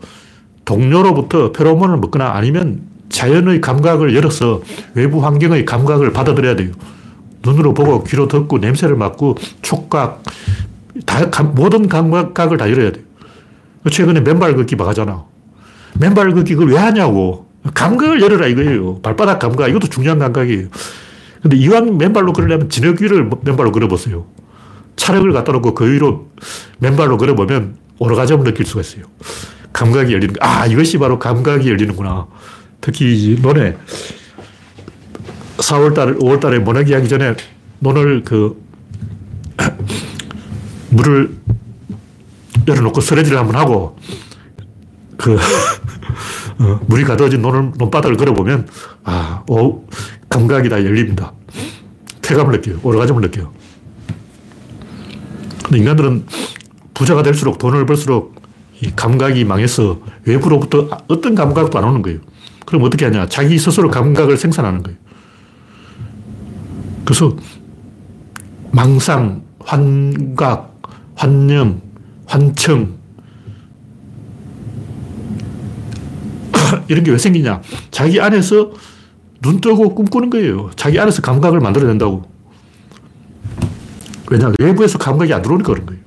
[0.68, 4.62] 동료로부터 페로몬을 먹거나 아니면 자연의 감각을 열어서
[4.94, 6.74] 외부 환경의 감각을 받아들여야 돼요.
[7.42, 10.24] 눈으로 보고 귀로 듣고 냄새를 맡고 촉각
[11.06, 13.04] 다 모든 감각을 다 열어야 돼요.
[13.90, 15.24] 최근에 맨발 걷기 막 하잖아.
[16.00, 17.48] 맨발 걷기 그걸 왜 하냐고.
[17.74, 19.00] 감각을 열어라 이거예요.
[19.02, 20.68] 발바닥 감각 이것도 중요한 감각이에요.
[21.42, 24.26] 근데 이왕 맨발로 걸으려면 진흙 위를 맨발로 걸어보세요.
[24.98, 26.28] 차력을 갖다 놓고 그 위로
[26.80, 29.06] 맨발로 걸어보면 오르가즘을 느낄 수가 있어요.
[29.74, 30.46] 감각이 열리는 거.
[30.46, 32.28] 아, 이것이 바로 감각이 열리는구나.
[32.82, 33.76] 특히 논에
[35.58, 37.36] 4월달, 5월달에 모내기 하기 전에
[37.80, 38.62] 논을 그
[40.90, 41.36] 물을
[42.68, 43.98] 열어놓고 쓰레기를 한번 하고
[45.18, 45.38] 그
[46.60, 48.68] 어, 물이 가득해진 논을, 논바닥을 걸어보면
[49.04, 49.86] 아, 오,
[50.30, 51.34] 감각이 다 열립니다.
[52.22, 52.80] 쾌감을 느껴요.
[52.84, 53.54] 오르가즘을 느껴요.
[55.64, 56.26] 근데 인간들은
[56.94, 58.36] 부자가 될수록 돈을 벌수록
[58.82, 62.20] 이 감각이 망해서 외부로부터 어떤 감각도 안 오는 거예요.
[62.66, 63.28] 그럼 어떻게 하냐?
[63.28, 64.98] 자기 스스로 감각을 생산하는 거예요.
[67.06, 67.36] 그래서
[68.72, 70.80] 망상, 환각,
[71.16, 71.82] 환영,
[72.26, 72.98] 환청,
[76.88, 77.62] 이런 게 왜 생기냐.
[77.92, 78.72] 자기 안에서
[79.42, 80.70] 눈 뜨고 꿈꾸는 거예요.
[80.76, 82.24] 자기 안에서 감각을 만들어낸다고.
[84.30, 86.02] 왜냐, 외부에서 감각이 안 들어오니까 그런 거예요.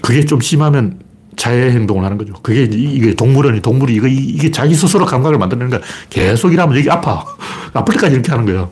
[0.00, 1.00] 그게 좀 심하면
[1.44, 2.32] 자해 행동을 하는 거죠.
[2.42, 5.80] 그게 이게 동물원이 동물이 이거 이게 자기 스스로 감각을 만드는 거야.
[6.08, 7.22] 계속 일하면 여기 아파.
[7.74, 8.70] 아플 때까지 이렇게 하는 거예요.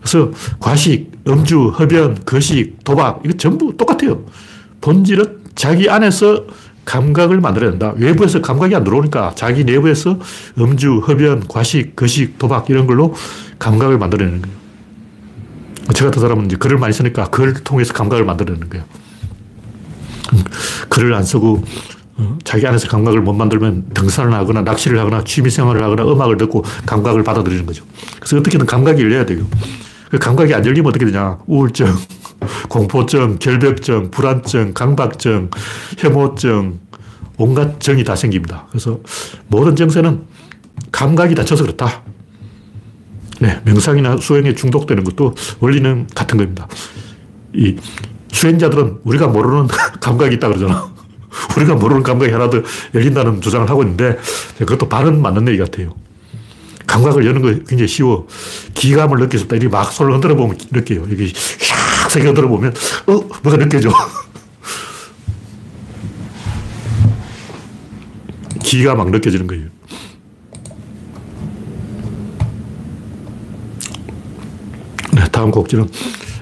[0.00, 4.24] 그래서 과식, 음주, 흡연, 거식, 도박 이거 전부 똑같아요.
[4.80, 6.44] 본질은 자기 안에서
[6.84, 7.94] 감각을 만들어낸다.
[7.96, 10.20] 외부에서 감각이 안 들어오니까 자기 내부에서
[10.58, 13.14] 음주, 흡연, 과식, 거식, 도박 이런 걸로
[13.58, 14.56] 감각을 만들어내는 거예요.
[15.94, 18.86] 저 같은 사람은 이제 글을 많이 쓰니까 글을 통해서 감각을 만들어내는 거예요.
[20.88, 21.64] 글을 안 쓰고
[22.16, 27.22] 어, 자기 안에서 감각을 못 만들면 등산을 하거나 낚시를 하거나 취미생활을 하거나 음악을 듣고 감각을
[27.22, 27.84] 받아들이는 거죠.
[28.16, 29.46] 그래서 어떻게든 감각이 열려야 돼요.
[30.10, 31.38] 그 감각이 안 열리면 어떻게 되냐.
[31.46, 31.86] 우울증,
[32.68, 35.50] 공포증, 결벽증, 불안증, 강박증,
[35.98, 36.80] 혐오증,
[37.36, 38.66] 온갖 정이 다 생깁니다.
[38.70, 39.00] 그래서
[39.46, 40.22] 모든 정세는
[40.90, 42.02] 감각이 닫혀서 그렇다.
[43.40, 46.66] 네, 명상이나 수행에 중독되는 것도 원리는 같은 겁니다.
[47.54, 47.76] 이
[48.38, 49.66] 수행자들은 우리가 모르는
[50.00, 50.88] 감각이 있다 그러잖아.
[51.56, 52.62] 우리가 모르는 감각이 하나도
[52.94, 54.16] 열린다는 주장을 하고 있는데
[54.58, 55.94] 그것도 발은 맞는 얘기 같아요.
[56.86, 58.28] 감각을 여는 거 굉장히 쉬워.
[58.74, 61.04] 기감을 느껴서 이렇게 막 손을 흔들어 보면 느껴요.
[61.10, 62.72] 이게 샥 세게 흔들어 보면
[63.06, 63.90] 어 뭐가 느껴져.
[68.62, 69.66] 기가 막 느껴지는 거예요.
[75.12, 75.88] 네, 다음 곡지는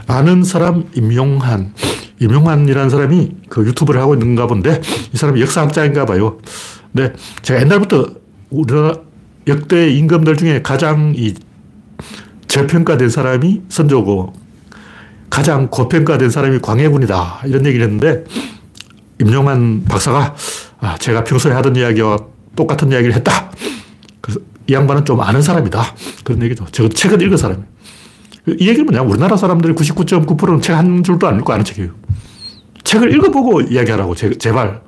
[0.06, 1.74] 아는 사람 임용한.
[2.20, 4.80] 임용한이라는 사람이 그 유튜브를 하고 있는가 본데
[5.12, 6.38] 이 사람이 역사학자인가 봐요.
[6.92, 8.06] 근데 제가 옛날부터
[8.50, 8.94] 우리나라
[9.46, 11.34] 역대 임금들 중에 가장 이
[12.48, 14.32] 저평가된 사람이 선조고
[15.28, 17.42] 가장 고평가된 사람이 광해군이다.
[17.46, 18.24] 이런 얘기를 했는데
[19.20, 20.34] 임용한 박사가
[20.80, 22.18] 아, 제가 평소에 하던 이야기와
[22.54, 23.50] 똑같은 이야기를 했다.
[24.20, 25.82] 그래서 이 양반은 좀 아는 사람이다.
[26.24, 26.66] 그런 얘기죠.
[26.72, 27.75] 저 책은 읽은 사람이에요.
[28.46, 29.02] 이 얘기는 뭐냐.
[29.02, 31.90] 우리나라 사람들이 99.9%는 책 한 줄도 안 읽고 아는 책이에요.
[32.84, 34.80] 책을 읽어보고 이야기하라고, 제, 발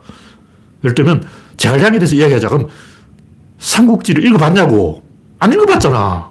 [0.84, 1.24] 예를 들면,
[1.56, 2.48] 제갈량에 대해서 이야기하자.
[2.48, 2.68] 그럼
[3.58, 5.02] 삼국지를 읽어봤냐고.
[5.40, 6.30] 안 읽어봤잖아.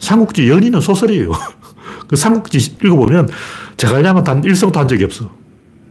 [0.00, 1.30] 삼국지 연인은 소설이에요.
[2.08, 3.28] 그 삼국지 읽어보면
[3.76, 5.30] 제갈량은 단 일성도 한 적이 없어.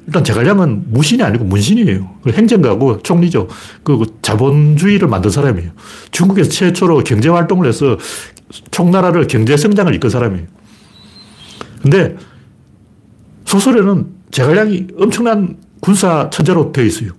[0.08, 2.10] 일단 제갈량은 무신이 아니고 문신이에요.
[2.24, 3.48] 그 행정가고 총리죠.
[3.84, 5.72] 그 자본주의를 만든 사람이에요.
[6.12, 7.98] 중국에서 최초로 경제활동을 해서
[8.72, 10.48] 총나라를 경제성장을 이끈 사람이에요.
[11.82, 12.16] 근데
[13.46, 17.12] 소설에는 제갈량이 엄청난 군사 천재로 되어 있어요.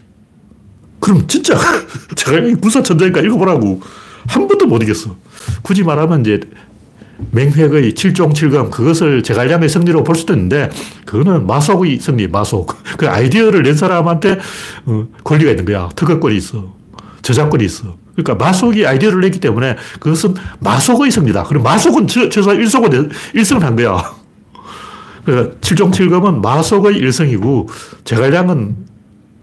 [1.01, 1.59] 그럼 진짜
[2.15, 3.81] 제갈량이 군사 천재니까 읽어보라고.
[4.27, 5.17] 한 번도 못 이겼어.
[5.63, 6.41] 굳이 말하면 이제
[7.33, 10.71] 맹획의 7종 7금 그것을 제갈량의 승리로 볼 수도 있는데
[11.05, 12.77] 그거는 마속의 승리, 마속.
[12.97, 14.39] 그 아이디어를 낸 사람한테
[14.87, 15.89] 어, 권리가 있는 거야.
[15.97, 16.75] 특허권이 있어.
[17.23, 17.97] 저작권이 있어.
[18.23, 21.45] 그러니까 마속이 아이디어를 냈기 때문에 그것은 마속의 승리다.
[21.45, 24.15] 그럼 마속은 최소한 1속은 1승을 한 거야.
[25.25, 27.69] 그러니까 7종 7금은 마속의 1승이고
[28.05, 28.77] 제갈량은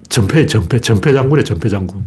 [0.09, 2.05] 전패, 전패, 전패 장군의 전패 장군.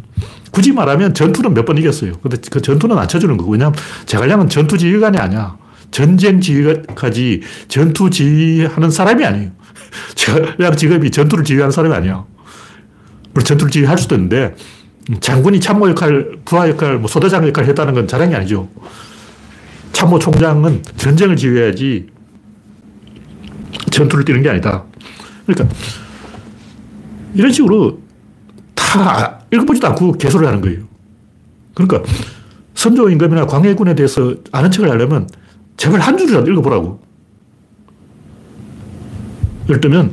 [0.51, 2.13] 굳이 말하면 전투는 몇 번 이겼어요.
[2.23, 3.53] 근데 그 전투는 안 쳐주는 거고.
[3.53, 5.57] 왜냐하면 제갈량은 전투 지휘관이 아니야.
[5.91, 9.51] 전쟁 지휘까지 전투 지휘하는 사람이 아니에요.
[10.15, 12.25] 제갈량 직업이 전투를 지휘하는 사람이 아니야.
[13.33, 14.55] 물론 전투를 지휘할 수도 있는데
[15.21, 18.69] 장군이 참모 역할, 부하 역할, 뭐 소대장 역할 했다는 건 자랑이 아니죠.
[19.93, 22.07] 참모 총장은 전쟁을 지휘해야지
[23.91, 24.85] 전투를 뛰는 게 아니다.
[25.47, 25.75] 그러니까
[27.35, 28.01] 이런 식으로
[28.75, 30.85] 다 읽어보지도 않고 개소를 하는 거예요.
[31.75, 32.03] 그러니까
[32.75, 35.29] 선조 임금이나 광해군에 대해서 아는 척을 하려면
[35.77, 37.01] 제발 한 줄이라도 읽어보라고.
[39.69, 40.13] 예를 들면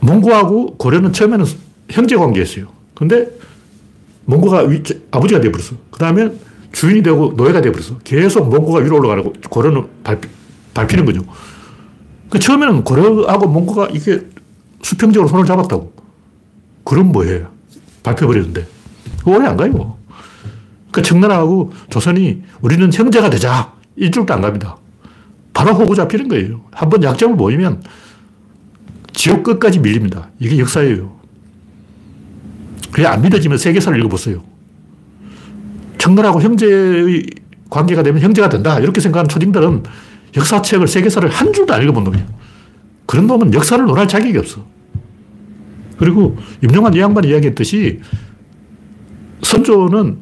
[0.00, 1.44] 몽고하고 고려는 처음에는
[1.90, 2.66] 형제 관계였어요.
[2.94, 3.28] 근데
[4.24, 5.76] 몽고가 위, 아버지가 되어버렸어.
[5.90, 6.30] 그 다음에
[6.72, 7.98] 주인이 되고 노예가 되어버렸어.
[8.04, 10.20] 계속 몽고가 위로 올라가고 고려는 밟,
[10.74, 11.22] 밟히는 거죠.
[12.28, 14.20] 그 처음에는 고려하고 몽고가 이게
[14.82, 15.92] 수평적으로 손을 잡았다고.
[16.84, 17.42] 그럼 뭐해?
[18.02, 18.66] 밟혀버리는데.
[19.26, 19.98] 오래 안 가요.
[20.92, 23.74] 그 청나라하고 조선이 우리는 형제가 되자.
[23.96, 24.76] 일줄도 안 갑니다.
[25.52, 26.62] 바로 호구 잡히는 거예요.
[26.70, 27.82] 한번 약점을 모이면
[29.12, 30.30] 지옥 끝까지 밀립니다.
[30.38, 31.19] 이게 역사예요.
[32.90, 34.42] 그게 안 믿어지면 세계사를 읽어보세요.
[35.98, 37.26] 청나라하고 형제의
[37.68, 38.78] 관계가 되면 형제가 된다.
[38.80, 39.84] 이렇게 생각하는 초딩들은
[40.36, 42.26] 역사책을, 세계사를 한 줄도 안 읽어본 놈이에요.
[43.06, 44.64] 그런 놈은 역사를 논할 자격이 없어.
[45.98, 48.00] 그리고 임용환 이 양반이 이야기했듯이
[49.42, 50.18] 선조는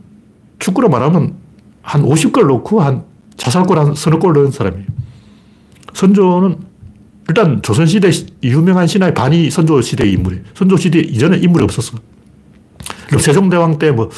[0.58, 1.34] 축구로 말하면
[1.82, 3.04] 한 50골 넣고 한
[3.36, 4.86] 자살골 한 서너 골 넣은 사람이에요.
[5.94, 6.58] 선조는
[7.28, 8.10] 일단 조선시대
[8.42, 10.44] 유명한 신화의 반이 선조시대의 인물이에요.
[10.54, 11.98] 선조시대 이전에 인물이 없었어.
[13.08, 14.10] 그럼 세종대왕 때 뭐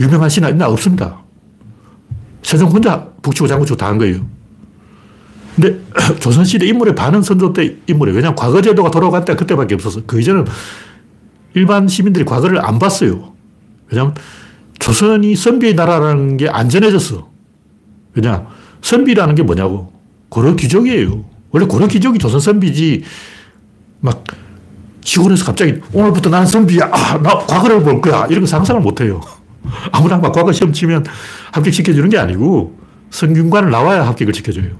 [0.00, 0.68] 유명한 신화 있나?
[0.68, 1.22] 없습니다.
[2.42, 4.26] 세종 혼자 북치고 장구치고 다 한 거예요.
[5.54, 5.80] 근데
[6.20, 8.16] 조선시대 인물의 반은 선조 때 인물이에요.
[8.16, 10.00] 왜냐하면 과거 제도가 돌아갈 때 그때밖에 없어서.
[10.06, 10.44] 그 이전은
[11.54, 13.34] 일반 시민들이 과거를 안 봤어요.
[13.88, 14.14] 왜냐하면
[14.80, 17.30] 조선이 선비의 나라라는 게 안전해졌어.
[18.14, 18.46] 왜냐?
[18.82, 19.92] 선비라는 게 뭐냐고.
[20.28, 21.24] 고려 귀족이에요.
[21.50, 23.04] 원래 고려 귀족이 조선 선비지.
[24.00, 24.24] 막
[25.04, 26.90] 시골에서 갑자기 오늘부터 나는 선비야.
[26.90, 28.26] 아, 나 과거를 볼 거야.
[28.26, 29.20] 이런 거 상상을 못 해요.
[29.92, 31.04] 아무나 막 과거 시험 치면
[31.52, 32.76] 합격시켜주는 게 아니고
[33.10, 34.70] 성균관을 나와야 합격을 시켜줘요.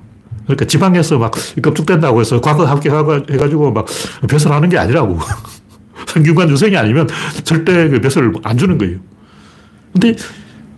[0.44, 1.32] 그러니까 지방에서 막
[1.62, 3.86] 급축된다고 해서 과거 합격해가지고 막
[4.28, 5.18] 배설하는 게 아니라고.
[6.08, 7.08] 성균관 유생이 아니면
[7.44, 8.98] 절대 그 벼슬을 안 주는 거예요.
[9.92, 10.16] 근데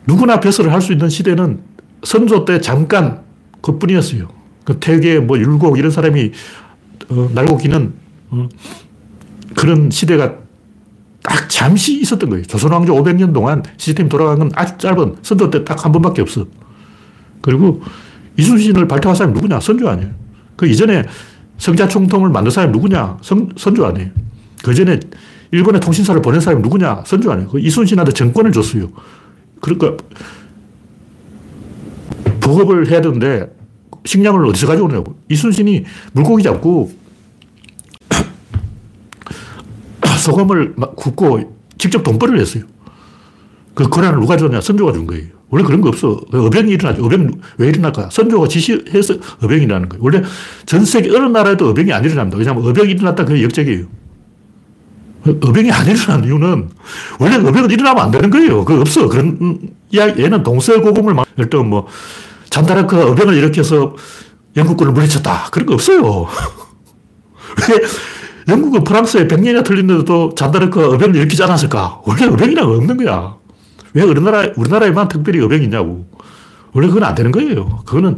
[0.07, 1.61] 누구나 벼슬을 할 수 있는 시대는
[2.05, 3.23] 선조 때 잠깐
[3.63, 4.29] 그뿐이었어요.
[4.65, 6.33] 그 태계, 뭐 율곡 이런 사람이
[7.09, 7.95] 어, 날고 기는
[8.31, 8.49] 어,
[9.57, 10.37] 그런 시대가
[11.23, 12.45] 딱 잠시 있었던 거예요.
[12.45, 16.47] 조선왕조 500년 동안 시스템이 돌아간 건 아주 짧은 선조 때 딱 한 번밖에 없어.
[17.41, 17.83] 그리고
[18.37, 19.59] 이순신을 발탁한 사람이 누구냐?
[19.61, 20.11] 선조 아니에요.
[20.57, 21.05] 그 이전에
[21.59, 23.19] 성자총통을 만든 사람이 누구냐?
[23.23, 24.11] 선, 선조 아니에요.
[24.63, 25.01] 그 전에
[25.53, 27.05] 일본에 통신사를 보낸 사람이 누구냐?
[27.07, 27.49] 선조 아니에요.
[27.49, 28.89] 그 이순신한테 정권을 줬어요.
[29.61, 29.97] 그러니까
[32.41, 33.51] 보급을 해야 되는데
[34.05, 35.17] 식량을 어디서 가져오냐고.
[35.29, 36.93] 이순신이 물고기 잡고
[40.27, 42.65] 소금을 굽고 직접 돈벌이를 했어요.
[43.75, 44.61] 그 권한을 누가 줬냐?
[44.61, 45.27] 선조가 준 거예요.
[45.49, 46.21] 원래 그런 거 없어.
[46.33, 47.05] 어병이 일어나죠.
[47.05, 48.09] 어병 왜 일어날까?
[48.11, 50.03] 선조가 지시해서 어병이 일어나는 거예요.
[50.03, 50.23] 원래
[50.65, 52.39] 전 세계 어느 나라에도 어병이 안 일어납니다.
[52.39, 53.87] 왜냐하면 어병이 일어났다 그게 역적이에요.
[55.27, 56.69] 어병이 안 일어나는 이유는
[57.21, 58.65] 원래 어병은 일어나면 안 되는 거예요.
[58.65, 59.09] 그 없어.
[59.09, 59.59] 그런
[59.95, 61.87] 얘는 동서고금을 막, 일단 뭐,
[62.51, 63.95] 잔다르크가 어병을 일으켜서
[64.57, 65.49] 영국군을 물리쳤다.
[65.51, 66.27] 그런 거 없어요.
[67.69, 67.77] 왜
[68.49, 72.03] 영국은 프랑스에 100년이나 틀린데도 잔다르크가 어병을 일으키지 않았을까?
[72.05, 73.37] 원래 어병이란 없는 거야.
[73.95, 76.07] 왜 우리나라, 우리나라에만 특별히 어병이 있냐고.
[76.73, 77.81] 원래 그건 안 되는 거예요.
[77.85, 78.17] 그거는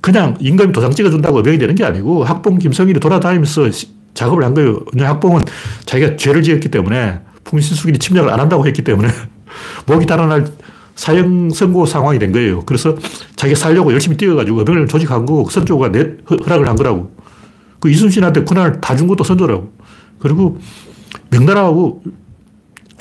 [0.00, 3.70] 그냥 임금이 도장 찍어준다고 어병이 되는 게 아니고 학봉 김성일이 돌아다니면서
[4.12, 4.80] 작업을 한 거예요.
[4.98, 5.42] 학봉은
[5.86, 9.08] 자기가 죄를 지었기 때문에 풍신수길이 침략을 안 한다고 했기 때문에
[9.86, 10.46] 목이 달아날
[10.94, 12.64] 사형 선고 상황이 된 거예요.
[12.66, 12.96] 그래서
[13.36, 17.10] 자기가 살려고 열심히 뛰어가지고 어병을 조직한 거고 선조가 내 허락을 한 거라고.
[17.84, 19.70] 그 이순신한테 권한을 다 준 것도 선조라고.
[20.18, 20.58] 그리고
[21.30, 22.02] 명나라하고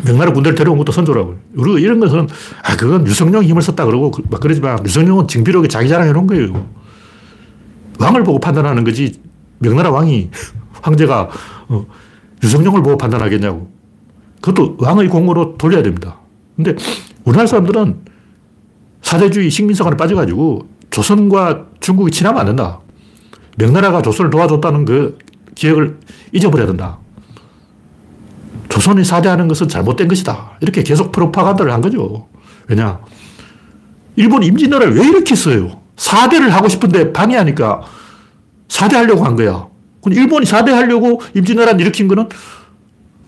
[0.05, 1.35] 명나라 군대를 데려온 것도 선조라고.
[1.55, 2.27] 그리고 이런 것은
[2.63, 6.67] 아 그건 유성룡 힘을 썼다 그러고 막 그러지만 유성룡은 징비록에 자기 자랑해 놓은 거예요.
[7.97, 9.21] 왕을 보고 판단하는 거지
[9.59, 10.29] 명나라 왕이
[10.83, 11.29] 황제가
[11.69, 11.85] 어,
[12.43, 13.71] 유성룡을 보고 판단하겠냐고.
[14.41, 16.17] 그것도 왕의 공으로 돌려야 됩니다.
[16.57, 16.75] 근데
[17.23, 18.01] 우리나라 사람들은
[19.01, 22.81] 사대주의 식민사관에 빠져가지고 조선과 중국이 친하면 안 된다.
[23.57, 25.17] 명나라가 조선을 도와줬다는 그
[25.55, 25.99] 기억을
[26.31, 26.97] 잊어버려야 된다.
[28.69, 30.53] 조선이 사대하는 것은 잘못된 것이다.
[30.61, 32.27] 이렇게 계속 프로파간다를 한 거죠.
[32.67, 32.99] 왜냐?
[34.15, 35.81] 일본 임진왜란을 왜 이렇게 써요?
[35.95, 37.81] 사대를 하고 싶은데 방해하니까
[38.67, 39.67] 사대하려고 한 거야.
[40.07, 42.29] 일본이 사대하려고 임진왜란 일으킨 거는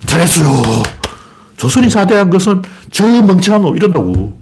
[0.05, 0.83] 잘했어요.
[1.57, 4.37] 조선이 사대한 것은 저 멍청한 놈 이런다고.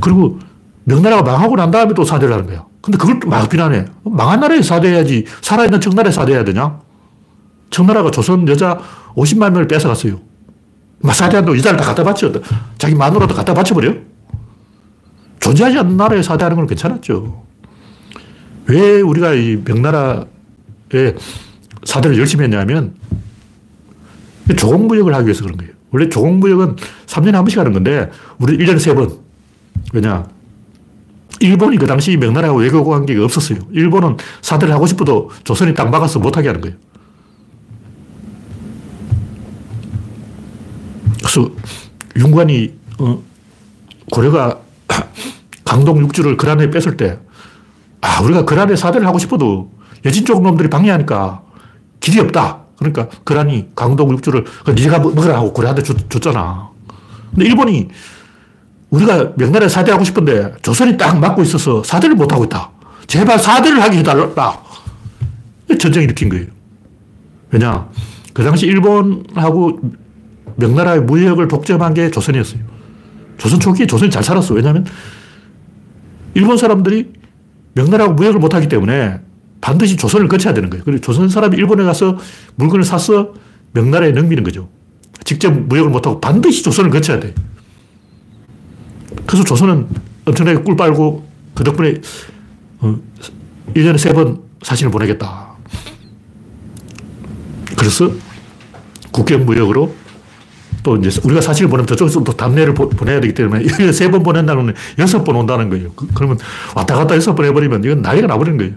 [0.00, 0.38] 그리고
[0.84, 2.64] 명나라가 망하고 난 다음에 또 사대를 하는 거야.
[2.80, 3.86] 근데 그걸 막 비난해.
[4.04, 5.24] 망한 나라에 사대해야지.
[5.40, 6.78] 살아있는 청나라에 사대해야 되냐?
[7.70, 8.78] 청나라가 조선 여자
[9.14, 10.20] 50만 명을 뺏어갔어요.
[11.00, 12.32] 막 사대한다고 여자를 다 갖다 바쳐.
[12.78, 13.94] 자기 마누라도 갖다 바쳐버려?
[15.40, 17.44] 존재하지 않는 나라에 사대하는 건 괜찮았죠.
[18.66, 20.24] 왜 우리가 이 명나라에
[21.84, 22.94] 사대를 열심히 했냐면
[24.56, 25.72] 조공무역을 하기 위해서 그런 거예요.
[25.90, 29.18] 원래 조공무역은 3년에 한 번씩 하는 건데 우리 1년에 3번.
[29.92, 30.26] 왜냐?
[31.40, 33.58] 일본이 그 당시 명나라하고 외교 관계가 없었어요.
[33.72, 36.76] 일본은 사대를 하고 싶어도 조선이 딱 막아서 못하게 하는 거예요.
[41.18, 41.50] 그래서
[42.16, 43.22] 윤관이 어,
[44.10, 44.60] 고려가
[45.64, 47.18] 강동 육주를 그란에 뺐을 때
[48.00, 49.72] 아, 우리가 그란에 사대를 하고 싶어도
[50.04, 51.42] 여진 쪽 놈들이 방해하니까
[52.00, 52.62] 길이 없다.
[52.78, 56.70] 그러니까 그란이 강동 육주를 네가 먹으라 하고 고려한테 줬, 줬잖아.
[57.30, 57.88] 근데 일본이
[58.90, 62.70] 우리가 명나라에 사대하고 싶은데 조선이 딱 막고 있어서 사대를 못하고 있다.
[63.06, 64.28] 제발 사대를 하게 해달라.
[65.78, 66.46] 전쟁 일으킨 거예요.
[67.50, 67.88] 왜냐?
[68.32, 69.80] 그 당시 일본하고
[70.56, 72.60] 명나라의 무역을 독점한 게 조선이었어요.
[73.38, 74.54] 조선 초기에 조선이 잘 살았어.
[74.54, 74.86] 왜냐하면
[76.34, 77.12] 일본 사람들이
[77.74, 79.20] 명나라하고 무역을 못하기 때문에
[79.60, 80.84] 반드시 조선을 거쳐야 되는 거예요.
[80.84, 82.18] 그리고 조선 사람이 일본에 가서
[82.54, 83.34] 물건을 사서
[83.72, 84.68] 명나라에 넘기는 거죠.
[85.24, 87.34] 직접 무역을 못하고 반드시 조선을 거쳐야 돼.
[89.26, 89.86] 그래서 조선은
[90.24, 92.00] 엄청나게 꿀 빨고 그 덕분에
[92.80, 92.96] 어,
[93.74, 95.46] 1년에 세 번 사신을 보내겠다.
[97.76, 98.10] 그래서
[99.12, 99.94] 국경무역으로
[100.82, 104.74] 또 이제 우리가 사실을 보내면 저쪽에서 또 답례를 보, 내야 되기 때문에 이걸 세번 보낸다는
[104.98, 105.92] 여섯 번 온다는 거예요.
[105.92, 106.38] 그, 러면
[106.74, 108.72] 왔다 갔다 여섯 번 해버리면 이건 난리가 나버리는 거예요.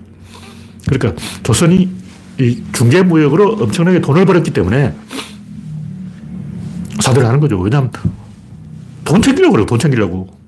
[0.87, 1.89] 그러니까 조선이
[2.39, 4.93] 이 중개무역으로 엄청나게 돈을 벌었기 때문에
[6.99, 7.59] 사들을 하는 거죠.
[7.59, 7.91] 왜냐하면
[9.05, 9.65] 돈 챙기려고 그래요.
[9.65, 10.38] 돈 챙기려고.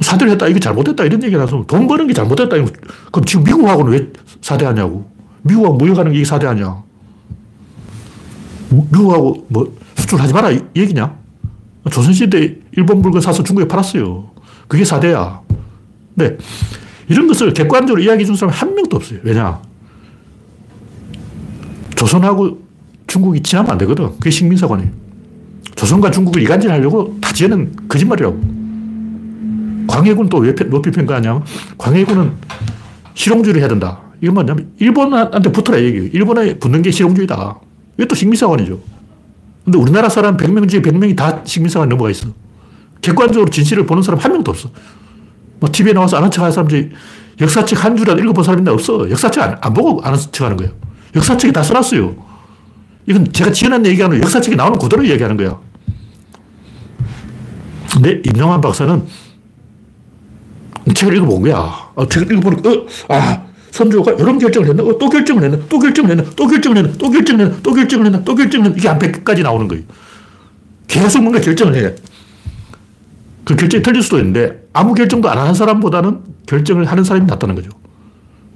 [0.00, 0.46] 사대를 했다.
[0.48, 1.04] 이게 잘못됐다.
[1.04, 2.56] 이런 얘기 나서 돈 버는 게 잘못됐다.
[2.56, 5.10] 그럼 지금 미국하고는 왜 사대하냐고.
[5.42, 6.82] 미국하고 무역하는 게 사대하냐.
[8.70, 10.50] 미국하고 뭐 수출하지 마라.
[10.50, 11.16] 이 얘기냐.
[11.90, 14.30] 조선시대 일본 물건 사서 중국에 팔았어요.
[14.68, 15.40] 그게 사대야.
[16.14, 16.36] 네.
[17.08, 19.20] 이런 것을 객관적으로 이야기해 준 사람 한 명도 없어요.
[19.22, 19.60] 왜냐?
[21.94, 22.60] 조선하고
[23.06, 24.10] 중국이 친하면 안 되거든.
[24.18, 24.90] 그게 식민사관이에요.
[25.76, 28.55] 조선과 중국을 이간질 하려고 다 지어낸 거짓말이라고.
[29.96, 31.42] 광해군 또 왜 높이 평가하냐?
[31.78, 32.32] 광해군은
[33.14, 33.98] 실용주의를 해야 된다.
[34.20, 36.08] 이건 뭐냐면 일본한테 붙어라 얘기예요.
[36.12, 37.58] 일본에 붙는 게 실용주의다.
[37.96, 38.78] 이게 또 식민사관이죠.
[39.64, 42.28] 근데 우리나라 사람 100명 중에 100명이 다 식민사관 넘어가 있어.
[43.00, 44.70] 객관적으로 진실을 보는 사람 한 명도 없어.
[45.60, 46.90] 뭐 TV에 나와서 아는 척 하는 사람들이
[47.40, 48.72] 역사책 한 줄이라도 읽어본 사람 있나?
[48.72, 49.08] 없어.
[49.10, 50.72] 역사책 안, 안 보고 아는 척 하는 거예요.
[51.14, 52.14] 역사책에 다 써놨어요.
[53.06, 55.58] 이건 제가 지어낸 얘기하는 역사책에 나오는 그대로 얘기하는 거야.
[57.94, 59.02] 근데 임영환 박사는
[60.94, 61.56] 책을 읽어본 거야.
[61.96, 64.82] 아, 책을 읽어보니까, 어, 아, 선조가 이런 결정을 했나?
[64.82, 65.58] 어, 또 결정을 했나?
[65.68, 66.24] 또 결정을 했나?
[66.36, 66.92] 또 결정을 했나?
[66.98, 67.56] 또 결정을 했나?
[67.62, 68.24] 또 결정을 했나?
[68.24, 68.78] 또 결정을 했나?
[68.78, 69.84] 이게 한 100까지 나오는 거예요.
[70.86, 71.94] 계속 뭔가 결정을 해.
[73.44, 77.70] 그 결정이 틀릴 수도 있는데 아무 결정도 안 하는 사람보다는 결정을 하는 사람이 낫다는 거죠.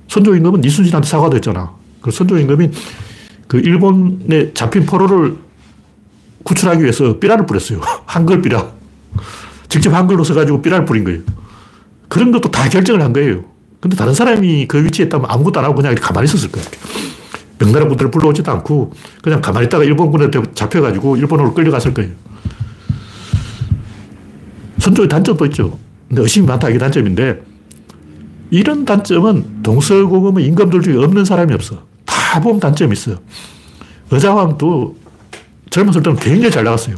[0.09, 1.73] 선조 임금은 이순신한테 사과도 했잖아.
[2.01, 2.71] 그 선조 임금이
[3.47, 5.37] 그 일본에 잡힌 포로를
[6.45, 7.81] 구출하기 위해서 삐라를 뿌렸어요.
[8.07, 8.73] 한글 삐라.
[9.69, 11.21] 직접 한글로 써가지고 삐라를 뿌린 거예요.
[12.11, 13.45] 그런 것도 다 결정을 한 거예요.
[13.81, 16.69] 근데 다른 사람이 그 위치에 있다면 아무것도 안 하고 그냥 가만히 있었을 거예요.
[17.59, 18.93] 명나라 군대를 불러오지도 않고
[19.23, 22.11] 그냥 가만히 있다가 일본군한테 잡혀가지고 일본으로 끌려갔을 거예요.
[24.79, 25.79] 선조의 단점도 있죠.
[26.09, 27.43] 근데 의심이 많다 이게 단점인데
[28.51, 31.85] 이런 단점은 동서고금의 임금들 중에 없는 사람이 없어.
[32.05, 33.19] 다 보면 단점이 있어요.
[34.11, 34.97] 의자왕도
[35.71, 36.97] 젊었을 때는 굉장히 잘 나갔어요.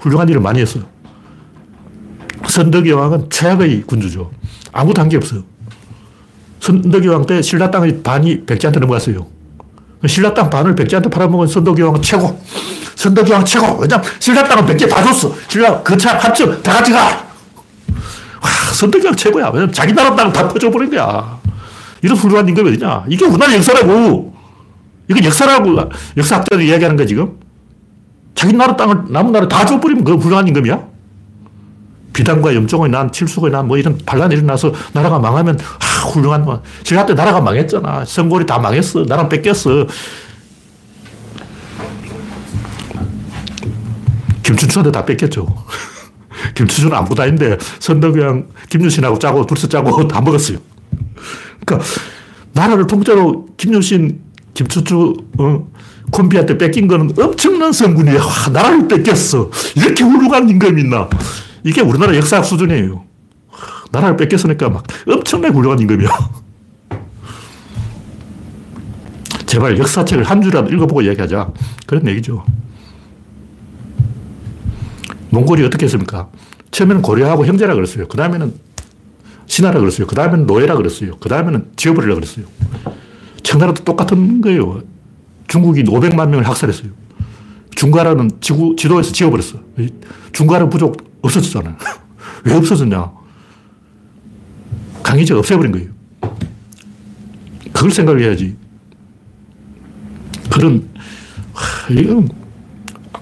[0.00, 0.84] 훌륭한 일을 많이 했어요.
[2.54, 4.30] 선덕이 왕은 최악의 군주죠.
[4.72, 5.42] 한게 없어요.
[6.60, 9.26] 선덕이 왕 때 신라 땅의 반이 백제한테 넘어갔어요.
[10.06, 12.40] 신라 땅 반을 백제한테 팔아먹은 선덕이 왕은 최고.
[12.94, 13.78] 선덕이 왕 최고.
[13.78, 15.34] 왜냐면 신라 땅은 백제 다 줬어.
[15.48, 17.00] 신라 거차 합쳐 다 같이 가.
[18.40, 19.48] 와, 선덕이 왕 최고야.
[19.48, 21.40] 왜냐면 자기 나라 땅을 다 퍼줘버린 거야.
[22.02, 23.06] 이런 훌륭한 임금이 어디냐.
[23.08, 24.32] 이게 우리나라 역사라고.
[25.10, 25.76] 이건 역사라고
[26.16, 27.36] 역사학자들이 이야기하는 거야, 지금.
[28.36, 30.93] 자기 나라 땅을 남은 나라 다 줘버리면 그 훌륭한 임금이야?
[32.14, 36.62] 비단과 염종의 난, 칠수의 난, 뭐 이런 반란이 일어나서 나라가 망하면, 아, 훌륭한, 뭐.
[36.84, 38.04] 제가 때 나라가 망했잖아.
[38.06, 39.04] 성골이 다 망했어.
[39.04, 39.86] 나라 뺏겼어.
[44.44, 45.46] 김춘추한테 다 뺏겼죠.
[46.54, 50.58] 김춘추는 아무것도 아닌데, 선덕이랑 김유신하고 짜고, 둘이서 짜고 다 먹었어요.
[51.66, 51.86] 그러니까,
[52.52, 54.20] 나라를 통째로 김유신,
[54.54, 55.66] 김춘추, 어,
[56.12, 58.22] 콤비한테 뺏긴 거는 엄청난 성군이야.
[58.22, 59.50] 와, 나라를 뺏겼어.
[59.74, 61.08] 이렇게 훌륭한 임금이 있나.
[61.64, 63.04] 이게 우리나라 역사학 수준이에요.
[63.90, 66.08] 나라를 뺏겼으니까 막 엄청나게 훌륭한 임금이야.
[69.46, 71.52] 제발 역사책을 한 줄이라도 읽어보고 이야기하자.
[71.86, 72.44] 그런 얘기죠.
[75.30, 76.28] 몽골이 어떻게 했습니까?
[76.70, 78.06] 처음에는 고려하고 형제라 그랬어요.
[78.08, 78.54] 그 다음에는
[79.46, 80.06] 신하라 그랬어요.
[80.06, 81.16] 그 다음에는 노예라 그랬어요.
[81.18, 82.46] 그 다음에는 지어버리라 그랬어요.
[83.42, 84.82] 청나라도 똑같은 거예요.
[85.48, 86.90] 중국이 500만 명을 학살했어요.
[87.74, 89.60] 중가라는 지구, 지도에서 지워버렸어.
[90.32, 91.76] 중가라 부족 없어졌잖아요.
[92.44, 93.10] 왜 없어졌냐?
[95.02, 95.88] 강희제가 없애버린 거예요.
[97.72, 98.56] 그걸 생각을 해야지.
[100.50, 100.88] 그런,
[101.90, 102.28] 이건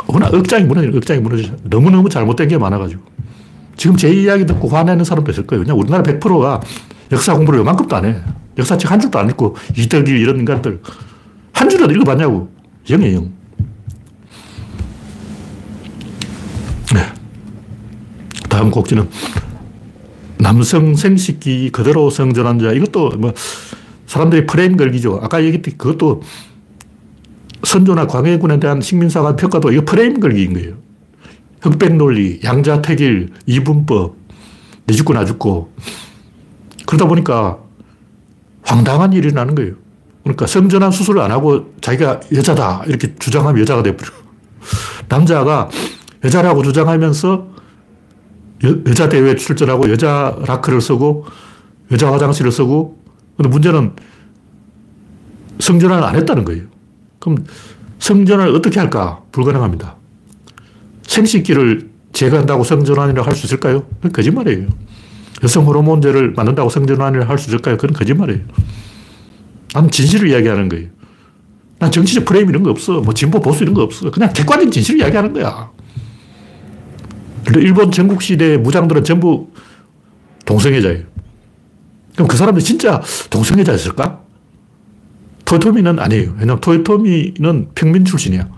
[0.07, 1.55] 워낙 억장이 무너져, 억장이 무너져.
[1.64, 3.03] 너무너무 잘못된 게 많아가지고.
[3.76, 5.64] 지금 제 이야기 듣고 화내는 사람도 있을 거예요.
[5.64, 6.61] 그냥 우리나라 100%가
[7.11, 8.16] 역사 공부를 요만큼도 안 해.
[8.59, 10.82] 역사책 한 줄도 안 읽고, 이덕이 이런 인간들.
[11.53, 12.53] 한 줄이라도 읽어봤냐고.
[12.88, 13.32] 영이에요, 영.
[16.94, 17.21] 네.
[18.62, 19.08] 다음 곡지는
[20.38, 22.70] 남성 생식기 그대로 성전한 자.
[22.70, 23.32] 이것도 뭐
[24.06, 25.18] 사람들이 프레임 걸기죠.
[25.20, 26.22] 아까 얘기했듯이 그것도
[27.64, 30.74] 선조나 광해군에 대한 식민사관 평가도 이거 프레임 걸기인 거예요.
[31.60, 34.16] 흑백 논리, 양자택일, 이분법,
[34.86, 35.72] 내 죽고 나 죽고.
[36.86, 37.58] 그러다 보니까
[38.62, 39.74] 황당한 일이 나는 거예요.
[40.22, 44.10] 그러니까 성전환 수술을 안 하고 자기가 여자다 이렇게 주장하면 여자가 돼버려.
[45.08, 45.68] 남자가
[46.24, 47.51] 여자라고 주장하면서
[48.64, 51.26] 여, 자 대회에 출전하고 여자 라크를 쓰고
[51.90, 53.02] 여자 화장실을 쓰고
[53.36, 53.92] 근데 문제는
[55.58, 56.64] 성전환을 안 했다는 거예요.
[57.18, 57.44] 그럼
[57.98, 59.22] 성전환을 어떻게 할까?
[59.32, 59.96] 불가능합니다.
[61.02, 63.86] 생식기를 제거한다고 성전환이라고 할 수 있을까요?
[63.96, 64.68] 그건 거짓말이에요.
[65.42, 67.76] 여성 호르몬제를 만든다고 성전환이라고 할 수 있을까요?
[67.76, 68.40] 그건 거짓말이에요.
[69.74, 70.88] 난 진실을 이야기하는 거예요.
[71.78, 73.00] 난 정치적 프레임 이런 거 없어.
[73.00, 74.10] 뭐 진보 보수 이런 거 없어.
[74.10, 75.70] 그냥 객관적인 진실을 이야기하는 거야.
[77.61, 79.48] 일본 전국시대 무장들은 전부
[80.44, 81.05] 동성애자예요.
[82.14, 83.00] 그럼 그 사람들이 진짜
[83.30, 84.20] 동성애자였을까?
[85.44, 86.32] 토요토미는 아니에요.
[86.38, 88.48] 왜냐면 토요토미는 평민 출신이야.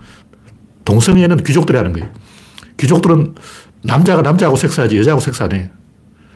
[0.85, 2.09] 동성애는 귀족들이 하는 거예요.
[2.77, 3.35] 귀족들은
[3.83, 5.69] 남자가 남자하고 섹스하지 여자하고 섹스 안 해.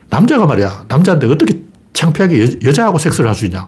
[0.10, 0.86] 남자가 말이야.
[0.88, 1.62] 남자인데 어떻게
[1.94, 3.60] 창피하게 여, 자하고 섹스를 할 수 있냐.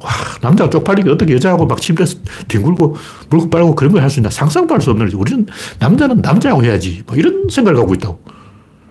[0.00, 0.10] 와,
[0.42, 2.18] 남자가 쪽팔리게 어떻게 여자하고 막 침대에서
[2.48, 2.96] 뒹굴고
[3.30, 4.28] 물고 빨고 그런 걸 할 수 있냐.
[4.30, 5.16] 상상도 할 수 없는 일이지.
[5.16, 5.46] 우리는
[5.78, 7.02] 남자는 남자하고 해야지.
[7.06, 8.20] 뭐 이런 생각을 갖고 있다고.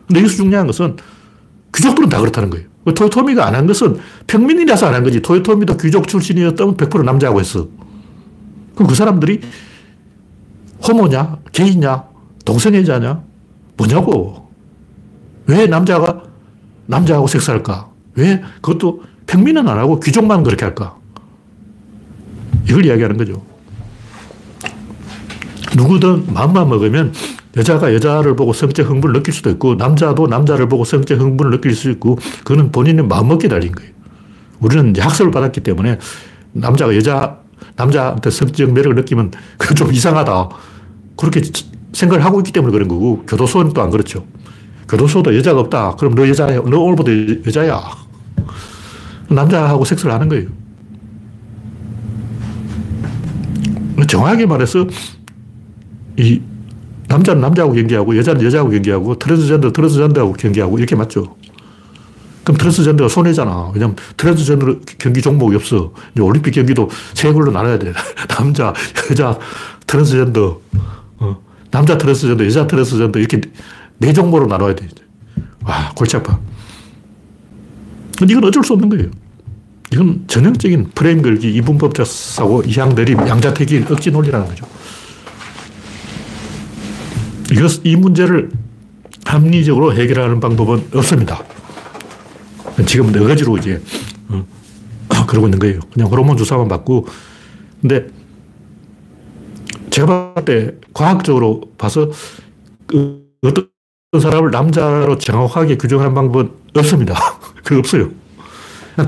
[0.08, 0.98] 근데 여기서 중요한 것은
[1.76, 2.68] 귀족들은 다 그렇다는 거예요.
[2.86, 3.98] 그 토요토미가 안 한 것은
[4.28, 5.22] 평민이라서 안 한 거지.
[5.22, 7.68] 토요토미도 귀족 출신이었다면 100% 남자하고 했어.
[8.76, 9.42] 그럼 그 사람들이
[10.88, 12.04] 호모냐, 게이냐,
[12.46, 13.24] 동성애자냐,
[13.78, 14.50] 뭐냐고.
[15.48, 16.24] 왜 남자가
[16.86, 17.90] 남자하고 섹스할까?
[18.16, 20.96] 왜 그것도 평민은 안 하고 귀족만 그렇게 할까?
[22.70, 23.44] 이걸 이야기하는 거죠.
[25.76, 27.14] 누구든 마음만 먹으면
[27.58, 31.90] 여자가 여자를 보고 성적 흥분을 느낄 수도 있고 남자도 남자를 보고 성적 흥분을 느낄 수
[31.92, 33.92] 있고 그거는 본인의 마음먹기에 달린 거예요.
[34.60, 35.98] 우리는 학습을 받았기 때문에
[36.54, 37.40] 남자가 여자,
[37.76, 40.50] 남자한테 성적 매력을 느끼면 그건 좀 이상하다.
[41.18, 41.42] 그렇게
[41.94, 44.26] 생각을 하고 있기 때문에 그런 거고 교도소는 또 안 그렇죠.
[44.90, 45.96] 교도소도 여자가 없다.
[45.96, 46.62] 그럼 너 여자야.
[46.62, 47.12] 너 오늘부터
[47.48, 47.82] 여자야.
[49.30, 50.48] 남자하고 섹스를 하는 거예요.
[54.08, 54.86] 정확하게 말해서
[56.18, 56.42] 이
[57.08, 61.36] 남자는 남자하고 경기하고 여자는 여자하고 경기하고 트랜스젠더 트랜스젠더하고 경기하고 이렇게 맞죠.
[62.44, 63.72] 그럼 트랜스젠더가 손해잖아.
[63.74, 65.94] 왜냐면 트랜스젠더 경기 종목이 없어.
[66.14, 67.92] 이제 올림픽 경기도 세 걸로 나눠야 돼.
[68.30, 68.74] 남자,
[69.10, 69.38] 여자,
[69.88, 70.62] 트랜스젠더,
[71.18, 71.38] 어.
[71.72, 73.42] 남자 트랜스젠더, 여자 트랜스젠더 이렇게
[73.98, 74.88] 네 종목으로 나눠야 돼.
[75.64, 76.40] 와, 골치 아파.
[78.22, 79.10] 이건 어쩔 수 없는 거예요.
[79.92, 84.66] 이건 전형적인 프레임 걸기, 이분법적 사고, 이항 대립, 양자택일, 억지 논리라는 거죠.
[87.52, 88.52] 이것, 이 문제를
[89.26, 91.44] 합리적으로 해결하는 방법은 없습니다.
[92.86, 93.82] 지금 네 가지로 이제,
[94.30, 94.46] 어,
[95.28, 95.80] 그러고 있는 거예요.
[95.94, 97.08] 그냥 호르몬 주사만 받고.
[97.82, 98.08] 근데
[99.90, 102.12] 제가 봤을 때 과학적으로 봐서
[102.88, 103.70] 그 어떤
[104.20, 107.16] 사람을 남자로 정확하게 규정하는 방법은 없습니다.
[107.64, 108.10] 그거 없어요.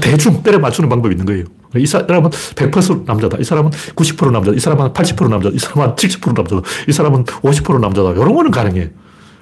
[0.01, 1.45] 대충 때려 맞추는 방법이 있는 거예요.
[1.75, 3.37] 이 사람은 100% 남자다.
[3.39, 4.55] 이 사람은 90% 남자다.
[4.55, 5.55] 이 사람은 80% 남자다.
[5.55, 6.61] 이 사람은 70% 남자다.
[6.87, 8.11] 이 사람은 50% 남자다.
[8.11, 8.91] 이런 거는 가능해.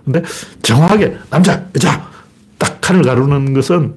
[0.04, 0.22] 근데
[0.62, 2.08] 정확하게 남자, 여자
[2.58, 3.96] 딱 칸을 가르는 것은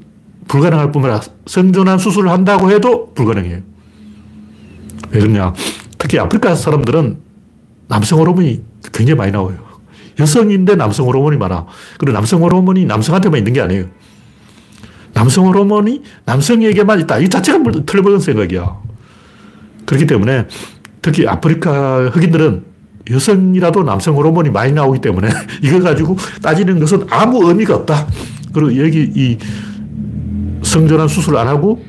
[0.49, 3.61] 불가능할 뿐만 아니라 성전환 수술을 한다고 해도 불가능해요.
[5.11, 5.53] 왜 그러냐.
[5.99, 7.19] 특히 아프리카 사람들은
[7.89, 8.63] 남성 호르몬이
[8.93, 9.69] 굉장히 많이 나와요.
[10.19, 11.67] 여성인데 남성 호르몬이 많아.
[11.99, 13.85] 그리고 남성 호르몬이 남성한테만 있는 게 아니에요.
[15.19, 17.19] 남성 호르몬이 남성에게만 있다.
[17.19, 18.77] 이 자체가 틀려버린 생각이야.
[19.85, 20.47] 그렇기 때문에
[21.03, 22.63] 특히 아프리카 흑인들은
[23.11, 25.29] 여성이라도 남성 호르몬이 많이 나오기 때문에
[25.61, 28.07] 이걸 가지고 따지는 것은 아무 의미가 없다.
[28.53, 29.39] 그리고 여기 이
[30.63, 31.85] 성전환 수술 안 하고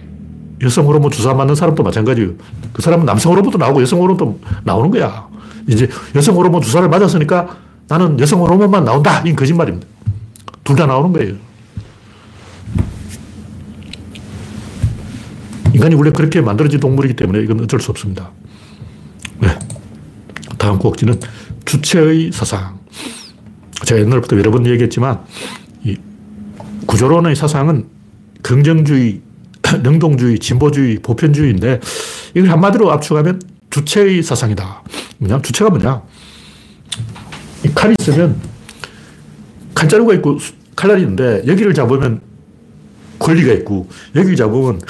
[0.63, 2.31] 여성 호르몬 주사 맞는 사람도 마찬가지예요.
[2.73, 5.27] 그 사람은 남성 호르몬도 나오고 여성 호르몬도 나오는 거야.
[5.67, 7.47] 이제 여성 호르몬 주사를 맞았으니까
[7.87, 9.19] 나는 여성 호르몬만 나온다.
[9.19, 9.85] 이건 거짓말입니다.
[10.63, 11.48] 둘 다 나오는 거예요.
[15.79, 18.31] 인간이 원래 그렇게 만들어진 동물이기 때문에 이건 어쩔 수 없습니다.
[19.39, 19.47] 네.
[20.57, 21.17] 다음 꼭지는
[21.63, 22.77] 주체의 사상.
[23.85, 25.23] 제가 옛날부터 여러 번 얘기했지만,
[25.85, 25.95] 이
[26.85, 27.87] 구조론의 사상은
[28.41, 29.21] 긍정주의,
[29.81, 31.79] 능동주의, 진보주의, 보편주의인데,
[32.35, 34.83] 이걸 한마디로 압축하면 주체의 사상이다.
[35.19, 35.41] 뭐냐?
[35.41, 36.01] 주체가 뭐냐?
[37.63, 38.35] 이 칼이 있으면
[39.73, 40.39] 칼자루가 있고
[40.75, 42.21] 칼날이 있는데 여기를 잡으면
[43.19, 44.81] 권리가 있고 여기 잡으면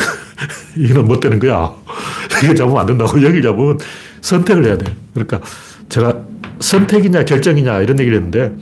[0.77, 1.73] 이건 못 되는 거야.
[2.43, 3.21] 이거 잡으면 안 된다고.
[3.23, 3.77] 여기 잡으면
[4.21, 4.93] 선택을 해야 돼.
[5.13, 5.41] 그러니까
[5.89, 6.17] 제가
[6.59, 8.53] 선택이냐 결정이냐 이런 얘기를 했는데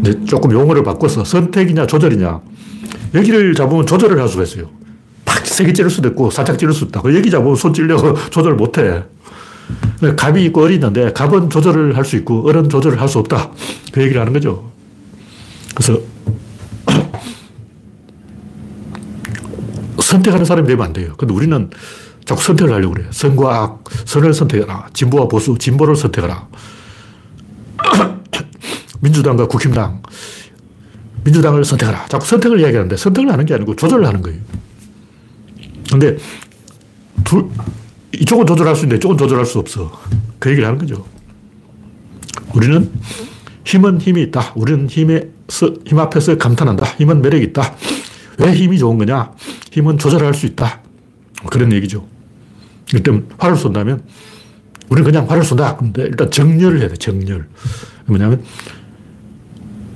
[0.00, 2.40] 이제 조금 용어를 바꿔서 선택이냐 조절이냐.
[3.14, 4.70] 여기를 잡으면 조절을 할 수가 있어요.
[5.24, 7.14] 팍 세게 찌를 수도 있고 살짝 찌를 수도 있다.
[7.14, 9.02] 여기 잡으면 손 찔려서 조절을 못 해.
[10.16, 13.50] 갑이 있고 을이 있는데 갑은 조절을 할 수 있고 을은 조절을 할 수 없다.
[13.92, 14.70] 그 얘기를 하는 거죠.
[15.74, 15.98] 그래서
[20.10, 21.14] 선택하는 사람이 되면 안 돼요.
[21.16, 21.70] 근데 우리는
[22.24, 23.08] 자꾸 선택을 하려고 그래요.
[23.12, 24.88] 선과 악, 선을 선택하라.
[24.92, 26.48] 진보와 보수, 진보를 선택하라.
[29.00, 30.02] 민주당과 국힘당,
[31.24, 32.06] 민주당을 선택하라.
[32.06, 34.40] 자꾸 선택을 이야기하는데 선택을 하는 게 아니고 조절을 하는 거예요.
[35.90, 36.16] 근데
[37.24, 37.46] 둘,
[38.12, 39.92] 이쪽은 조절할 수 있는데 이쪽은 조절할 수 없어.
[40.38, 41.06] 그 얘기를 하는 거죠.
[42.54, 42.90] 우리는
[43.64, 44.52] 힘은 힘이 있다.
[44.56, 46.86] 우리는 힘에서, 힘 앞에서 감탄한다.
[46.98, 47.74] 힘은 매력이 있다.
[48.40, 49.32] 왜 힘이 좋은 거냐?
[49.70, 50.80] 힘은 조절할 수 있다.
[51.50, 52.06] 그런 얘기죠.
[52.92, 54.02] 일단 활을 쏜다면
[54.88, 55.76] 우리는 그냥 활을 쏜다.
[55.76, 56.96] 근데 일단 정렬을 해야 돼.
[56.96, 57.46] 정렬.
[58.06, 58.42] 뭐냐면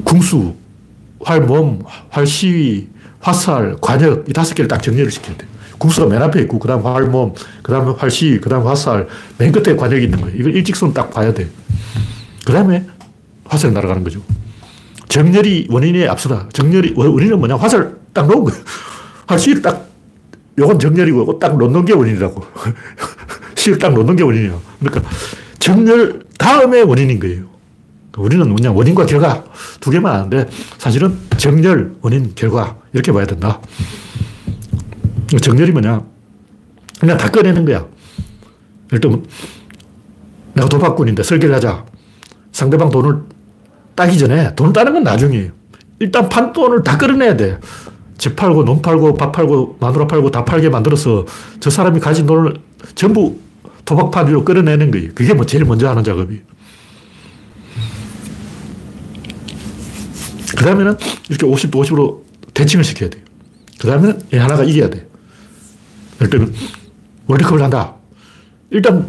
[0.04, 0.54] 궁수,
[1.20, 2.88] 활몸, 활시위,
[3.20, 5.46] 화살, 관역 이 다섯 개를 딱 정렬을 시켜야 돼.
[5.78, 10.36] 궁수가 맨 앞에 있고 그다음 활몸, 그다음에 활시위, 그다음 화살, 맨 끝에 관역이 있는 거예요.
[10.38, 11.48] 이걸 일직선 딱 봐야 돼.
[12.46, 12.86] 그다음에
[13.44, 14.22] 화살이 날아가는 거죠.
[15.08, 16.48] 정렬이 원인에 앞서다.
[16.52, 17.56] 정렬이 원인은 뭐냐?
[17.56, 18.62] 화살 딱 놓은 거예요.
[19.26, 19.88] 활시위를 딱
[20.58, 22.42] 요건 정렬이고 딱 놓는 게 원인이라고.
[23.56, 24.60] 시를 딱 놓는 게 원인이에요.
[24.80, 25.10] 그러니까
[25.58, 27.44] 정렬 다음에 원인인 거예요.
[28.16, 29.44] 우리는 그냥 원인과 결과
[29.80, 30.48] 두 개만 아는데
[30.78, 33.60] 사실은 정렬, 원인, 결과 이렇게 봐야 된다.
[35.40, 36.04] 정렬이 뭐냐?
[37.00, 37.84] 그냥 다 꺼내는 거야.
[38.92, 39.26] 예를 들면
[40.54, 41.84] 내가 도박꾼인데 설계를 하자.
[42.52, 43.22] 상대방 돈을
[43.96, 45.50] 따기 전에 돈을 따는 건 나중이에요.
[45.98, 47.58] 일단 판돈을 다 끌어내야 돼.
[48.18, 51.26] 집 팔고, 논 팔고, 밥 팔고, 마누라 팔고 다 팔게 만들어서
[51.60, 52.54] 저 사람이 가진 돈을
[52.94, 53.38] 전부
[53.84, 55.10] 도박판 위로 끌어내는 거예요.
[55.14, 56.40] 그게 뭐 제일 먼저 하는 작업이.
[60.56, 60.96] 그 다음에는
[61.28, 62.20] 이렇게 50도 50으로
[62.54, 63.22] 대칭을 시켜야 돼요.
[63.80, 65.06] 그 다음에는 얘 하나가 이겨야 돼.
[66.20, 66.54] 예를 들면
[67.26, 67.94] 월드컵을 한다.
[68.70, 69.06] 일단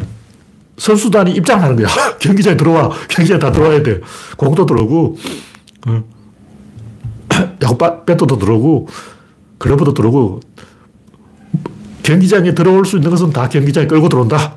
[0.78, 1.86] 선수단이 입장하는 거야.
[2.20, 2.90] 경기장에 들어와.
[3.08, 4.00] 경기장에 다 들어와야 돼.
[4.36, 5.18] 공도 들어오고,
[5.86, 6.04] 어.
[7.62, 8.88] 야구 배트도 들어오고,
[9.58, 10.40] 글러브도 들어오고,
[12.02, 14.56] 경기장에 들어올 수 있는 것은 다 경기장에 끌고 들어온다.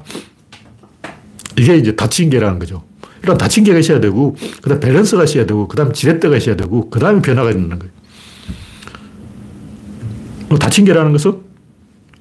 [1.58, 2.84] 이게 이제 닫힌 개라는 거죠.
[3.22, 6.90] 일단 닫힌 계가 있어야 되고, 그 다음 밸런스가 있어야 되고, 그 다음 지렛대가 있어야 되고,
[6.90, 8.00] 그 다음에 변화가 있는 거예요.
[10.58, 11.42] 닫힌 계라는 것은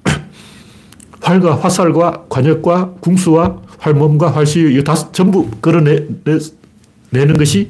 [1.21, 7.69] 활과 화살과 과녁과 궁수와 활몸과 활시 이거 다 전부 끌어내는 것이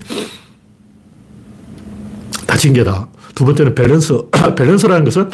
[2.50, 3.08] 닫힌 계다.
[3.36, 4.18] 두 번째는 밸런스.
[4.58, 5.30] 밸런스라는 것은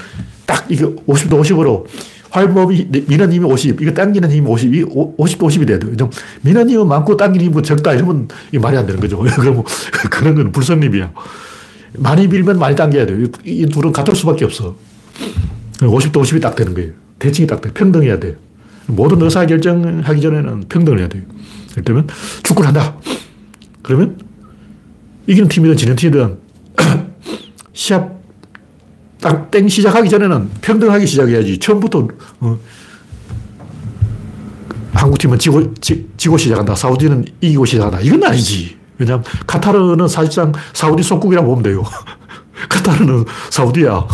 [0.45, 1.85] 딱 이게 50 대 50으로
[2.29, 6.09] 활몸이 미는 힘이 50, 이거 당기는 힘이 50, 이 50 대 50이 돼야 돼요.
[6.43, 9.17] 힘은 많고 당기는 힘은 적다 이러면 이 말이 안 되는 거죠.
[9.39, 9.63] 그럼
[10.11, 11.13] 그런 건 불성립이야.
[11.97, 13.27] 많이 밀면 많이 당겨야 돼요.
[13.45, 14.75] 이 둘은 같을 수밖에 없어.
[15.79, 16.91] 50도 50이 딱 되는 거예요.
[17.19, 17.71] 대칭이 딱 돼.
[17.71, 18.35] 평등해야 돼.
[18.87, 21.23] 모든 의사결정하기 전에는 평등을 해야 돼요.
[21.85, 22.07] 들면
[22.43, 22.97] 축구를 한다.
[23.81, 24.17] 그러면
[25.27, 26.37] 이기는 팀이든 지는 팀이든
[27.75, 28.15] 시합
[29.21, 31.59] 딱 땡 시작하기 전에는 평등하게 시작해야지.
[31.59, 32.07] 처음부터
[32.39, 32.59] 어,
[34.93, 36.75] 한국팀은 지고, 지, 지고 시작한다.
[36.75, 37.99] 사우디는 이기고 시작한다.
[38.01, 38.77] 이건 아니지.
[38.97, 41.83] 왜냐하면 카타르는 사실상 사우디 속국이라고 보면 돼요.
[42.69, 44.07] 카타르는 사우디야.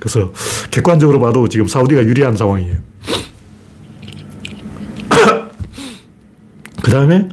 [0.00, 0.32] 그래서
[0.70, 2.76] 객관적으로 봐도 지금 사우디가 유리한 상황이에요.
[6.82, 7.28] 그 다음에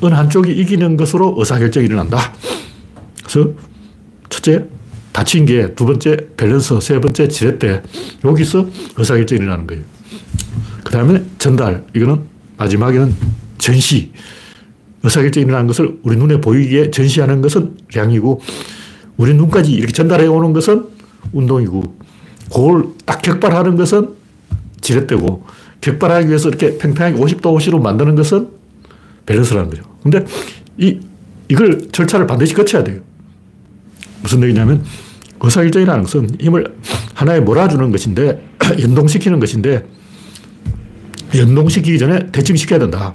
[0.00, 2.32] 어느 한쪽이 이기는 것으로 의사결정이 일어난다.
[3.24, 3.50] 그래서
[4.30, 4.66] 첫째,
[5.16, 7.82] 다친 게, 두 번째, 밸런스, 세 번째, 지렛대.
[8.22, 9.82] 여기서 의사결정이 일어나는 거예요.
[10.84, 11.84] 그 다음에 전달.
[11.94, 12.20] 이거는
[12.58, 13.14] 마지막에는
[13.56, 14.12] 전시.
[15.02, 18.42] 의사결정이 일어나는 것을 우리 눈에 보이게 전시하는 것은 량이고,
[19.16, 20.84] 우리 눈까지 이렇게 전달해 오는 것은
[21.32, 21.96] 운동이고,
[22.52, 24.10] 그걸 딱 격발하는 것은
[24.82, 25.46] 지렛대고,
[25.80, 28.50] 격발하기 위해서 이렇게 팽팽하게 50도 50로 만드는 것은
[29.24, 29.82] 밸런스라는 거죠.
[30.02, 30.26] 근데
[30.76, 31.00] 이,
[31.48, 33.00] 이걸 절차를 반드시 거쳐야 돼요.
[34.20, 34.84] 무슨 얘기냐면,
[35.40, 36.76] 의사결정이라는 것은 힘을
[37.14, 38.42] 하나에 몰아주는 것인데,
[38.80, 39.86] 연동시키는 것인데,
[41.34, 43.14] 연동시키기 전에 대칭시켜야 된다.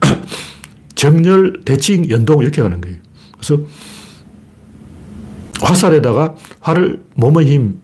[0.94, 2.96] 정렬, 대칭, 연동 이렇게 가는 거예요.
[3.36, 3.62] 그래서
[5.60, 7.80] 화살에다가 활을 몸의 힘,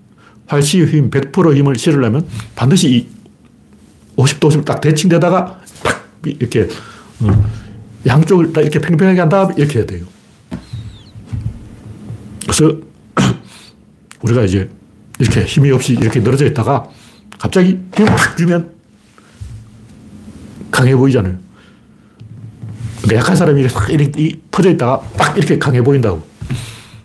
[0.47, 3.09] 활시의 힘, 100% 힘을 실으려면 반드시 이
[4.17, 6.69] 50도 50을 딱 대칭되다가 팍 이렇게
[7.21, 7.45] 어,
[8.07, 10.05] 양쪽을 딱 이렇게 팽팽하게 한 다음에 이렇게 해야 돼요.
[12.43, 12.79] 그래서
[14.25, 14.69] 우리가 이제
[15.19, 16.89] 이렇게 힘이 없이 이렇게 늘어져 있다가
[17.39, 18.73] 갑자기 힘을 팍 주면
[20.71, 21.39] 강해 보이잖아요.
[23.03, 26.23] 그러니까 약한 사람이 이렇게 퍼져 있다가 딱 이렇게 강해 보인다고.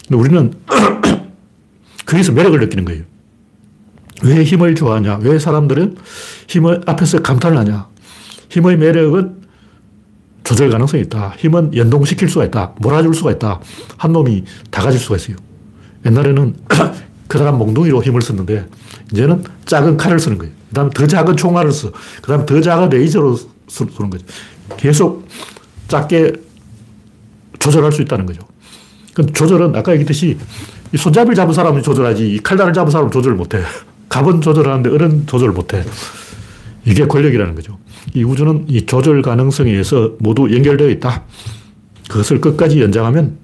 [0.07, 0.53] 근데 우리는
[2.05, 3.03] 거기서 매력을 느끼는 거예요.
[4.23, 5.19] 왜 힘을 좋아하냐?
[5.21, 5.97] 왜 사람들은
[6.47, 7.87] 힘을 앞에서 감탄을 하냐?
[8.49, 9.39] 힘의 매력은
[10.43, 11.35] 조절 가능성이 있다.
[11.37, 12.73] 힘은 연동시킬 수가 있다.
[12.79, 13.59] 몰아줄 수가 있다.
[13.97, 15.35] 한 놈이 다 가질 수가 있어요.
[16.05, 16.55] 옛날에는
[17.29, 18.65] 그다음 몽둥이로 힘을 썼는데
[19.13, 20.51] 이제는 작은 칼을 쓰는 거예요.
[20.69, 21.91] 그 다음에 더 작은 총알을 써.
[22.21, 24.25] 그 다음에 더 작은 레이저로 쏘는 거죠.
[24.77, 25.27] 계속
[25.87, 26.33] 작게
[27.59, 28.41] 조절할 수 있다는 거죠.
[29.13, 30.37] 그 조절은 아까 얘기했듯이
[30.91, 33.61] 이 손잡이를 잡은 사람은 조절하지 이 칼날을 잡은 사람은 조절을 못해.
[34.09, 35.83] 갑은 조절하는데 어른 조절을 못해.
[36.83, 37.77] 이게 권력이라는 거죠.
[38.15, 41.25] 이 우주는 이 조절 가능성에 의해서 모두 연결되어 있다.
[42.09, 43.37] 그것을 끝까지 연장하면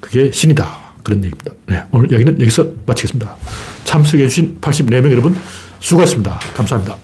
[0.00, 0.85] 그게 신이다.
[1.06, 1.52] 그런 얘기입니다.
[1.66, 3.36] 네, 오늘 여기는 여기서 마치겠습니다.
[3.84, 5.36] 참석해주신 84명 여러분
[5.78, 6.40] 수고하셨습니다.
[6.56, 6.96] 감사합니다.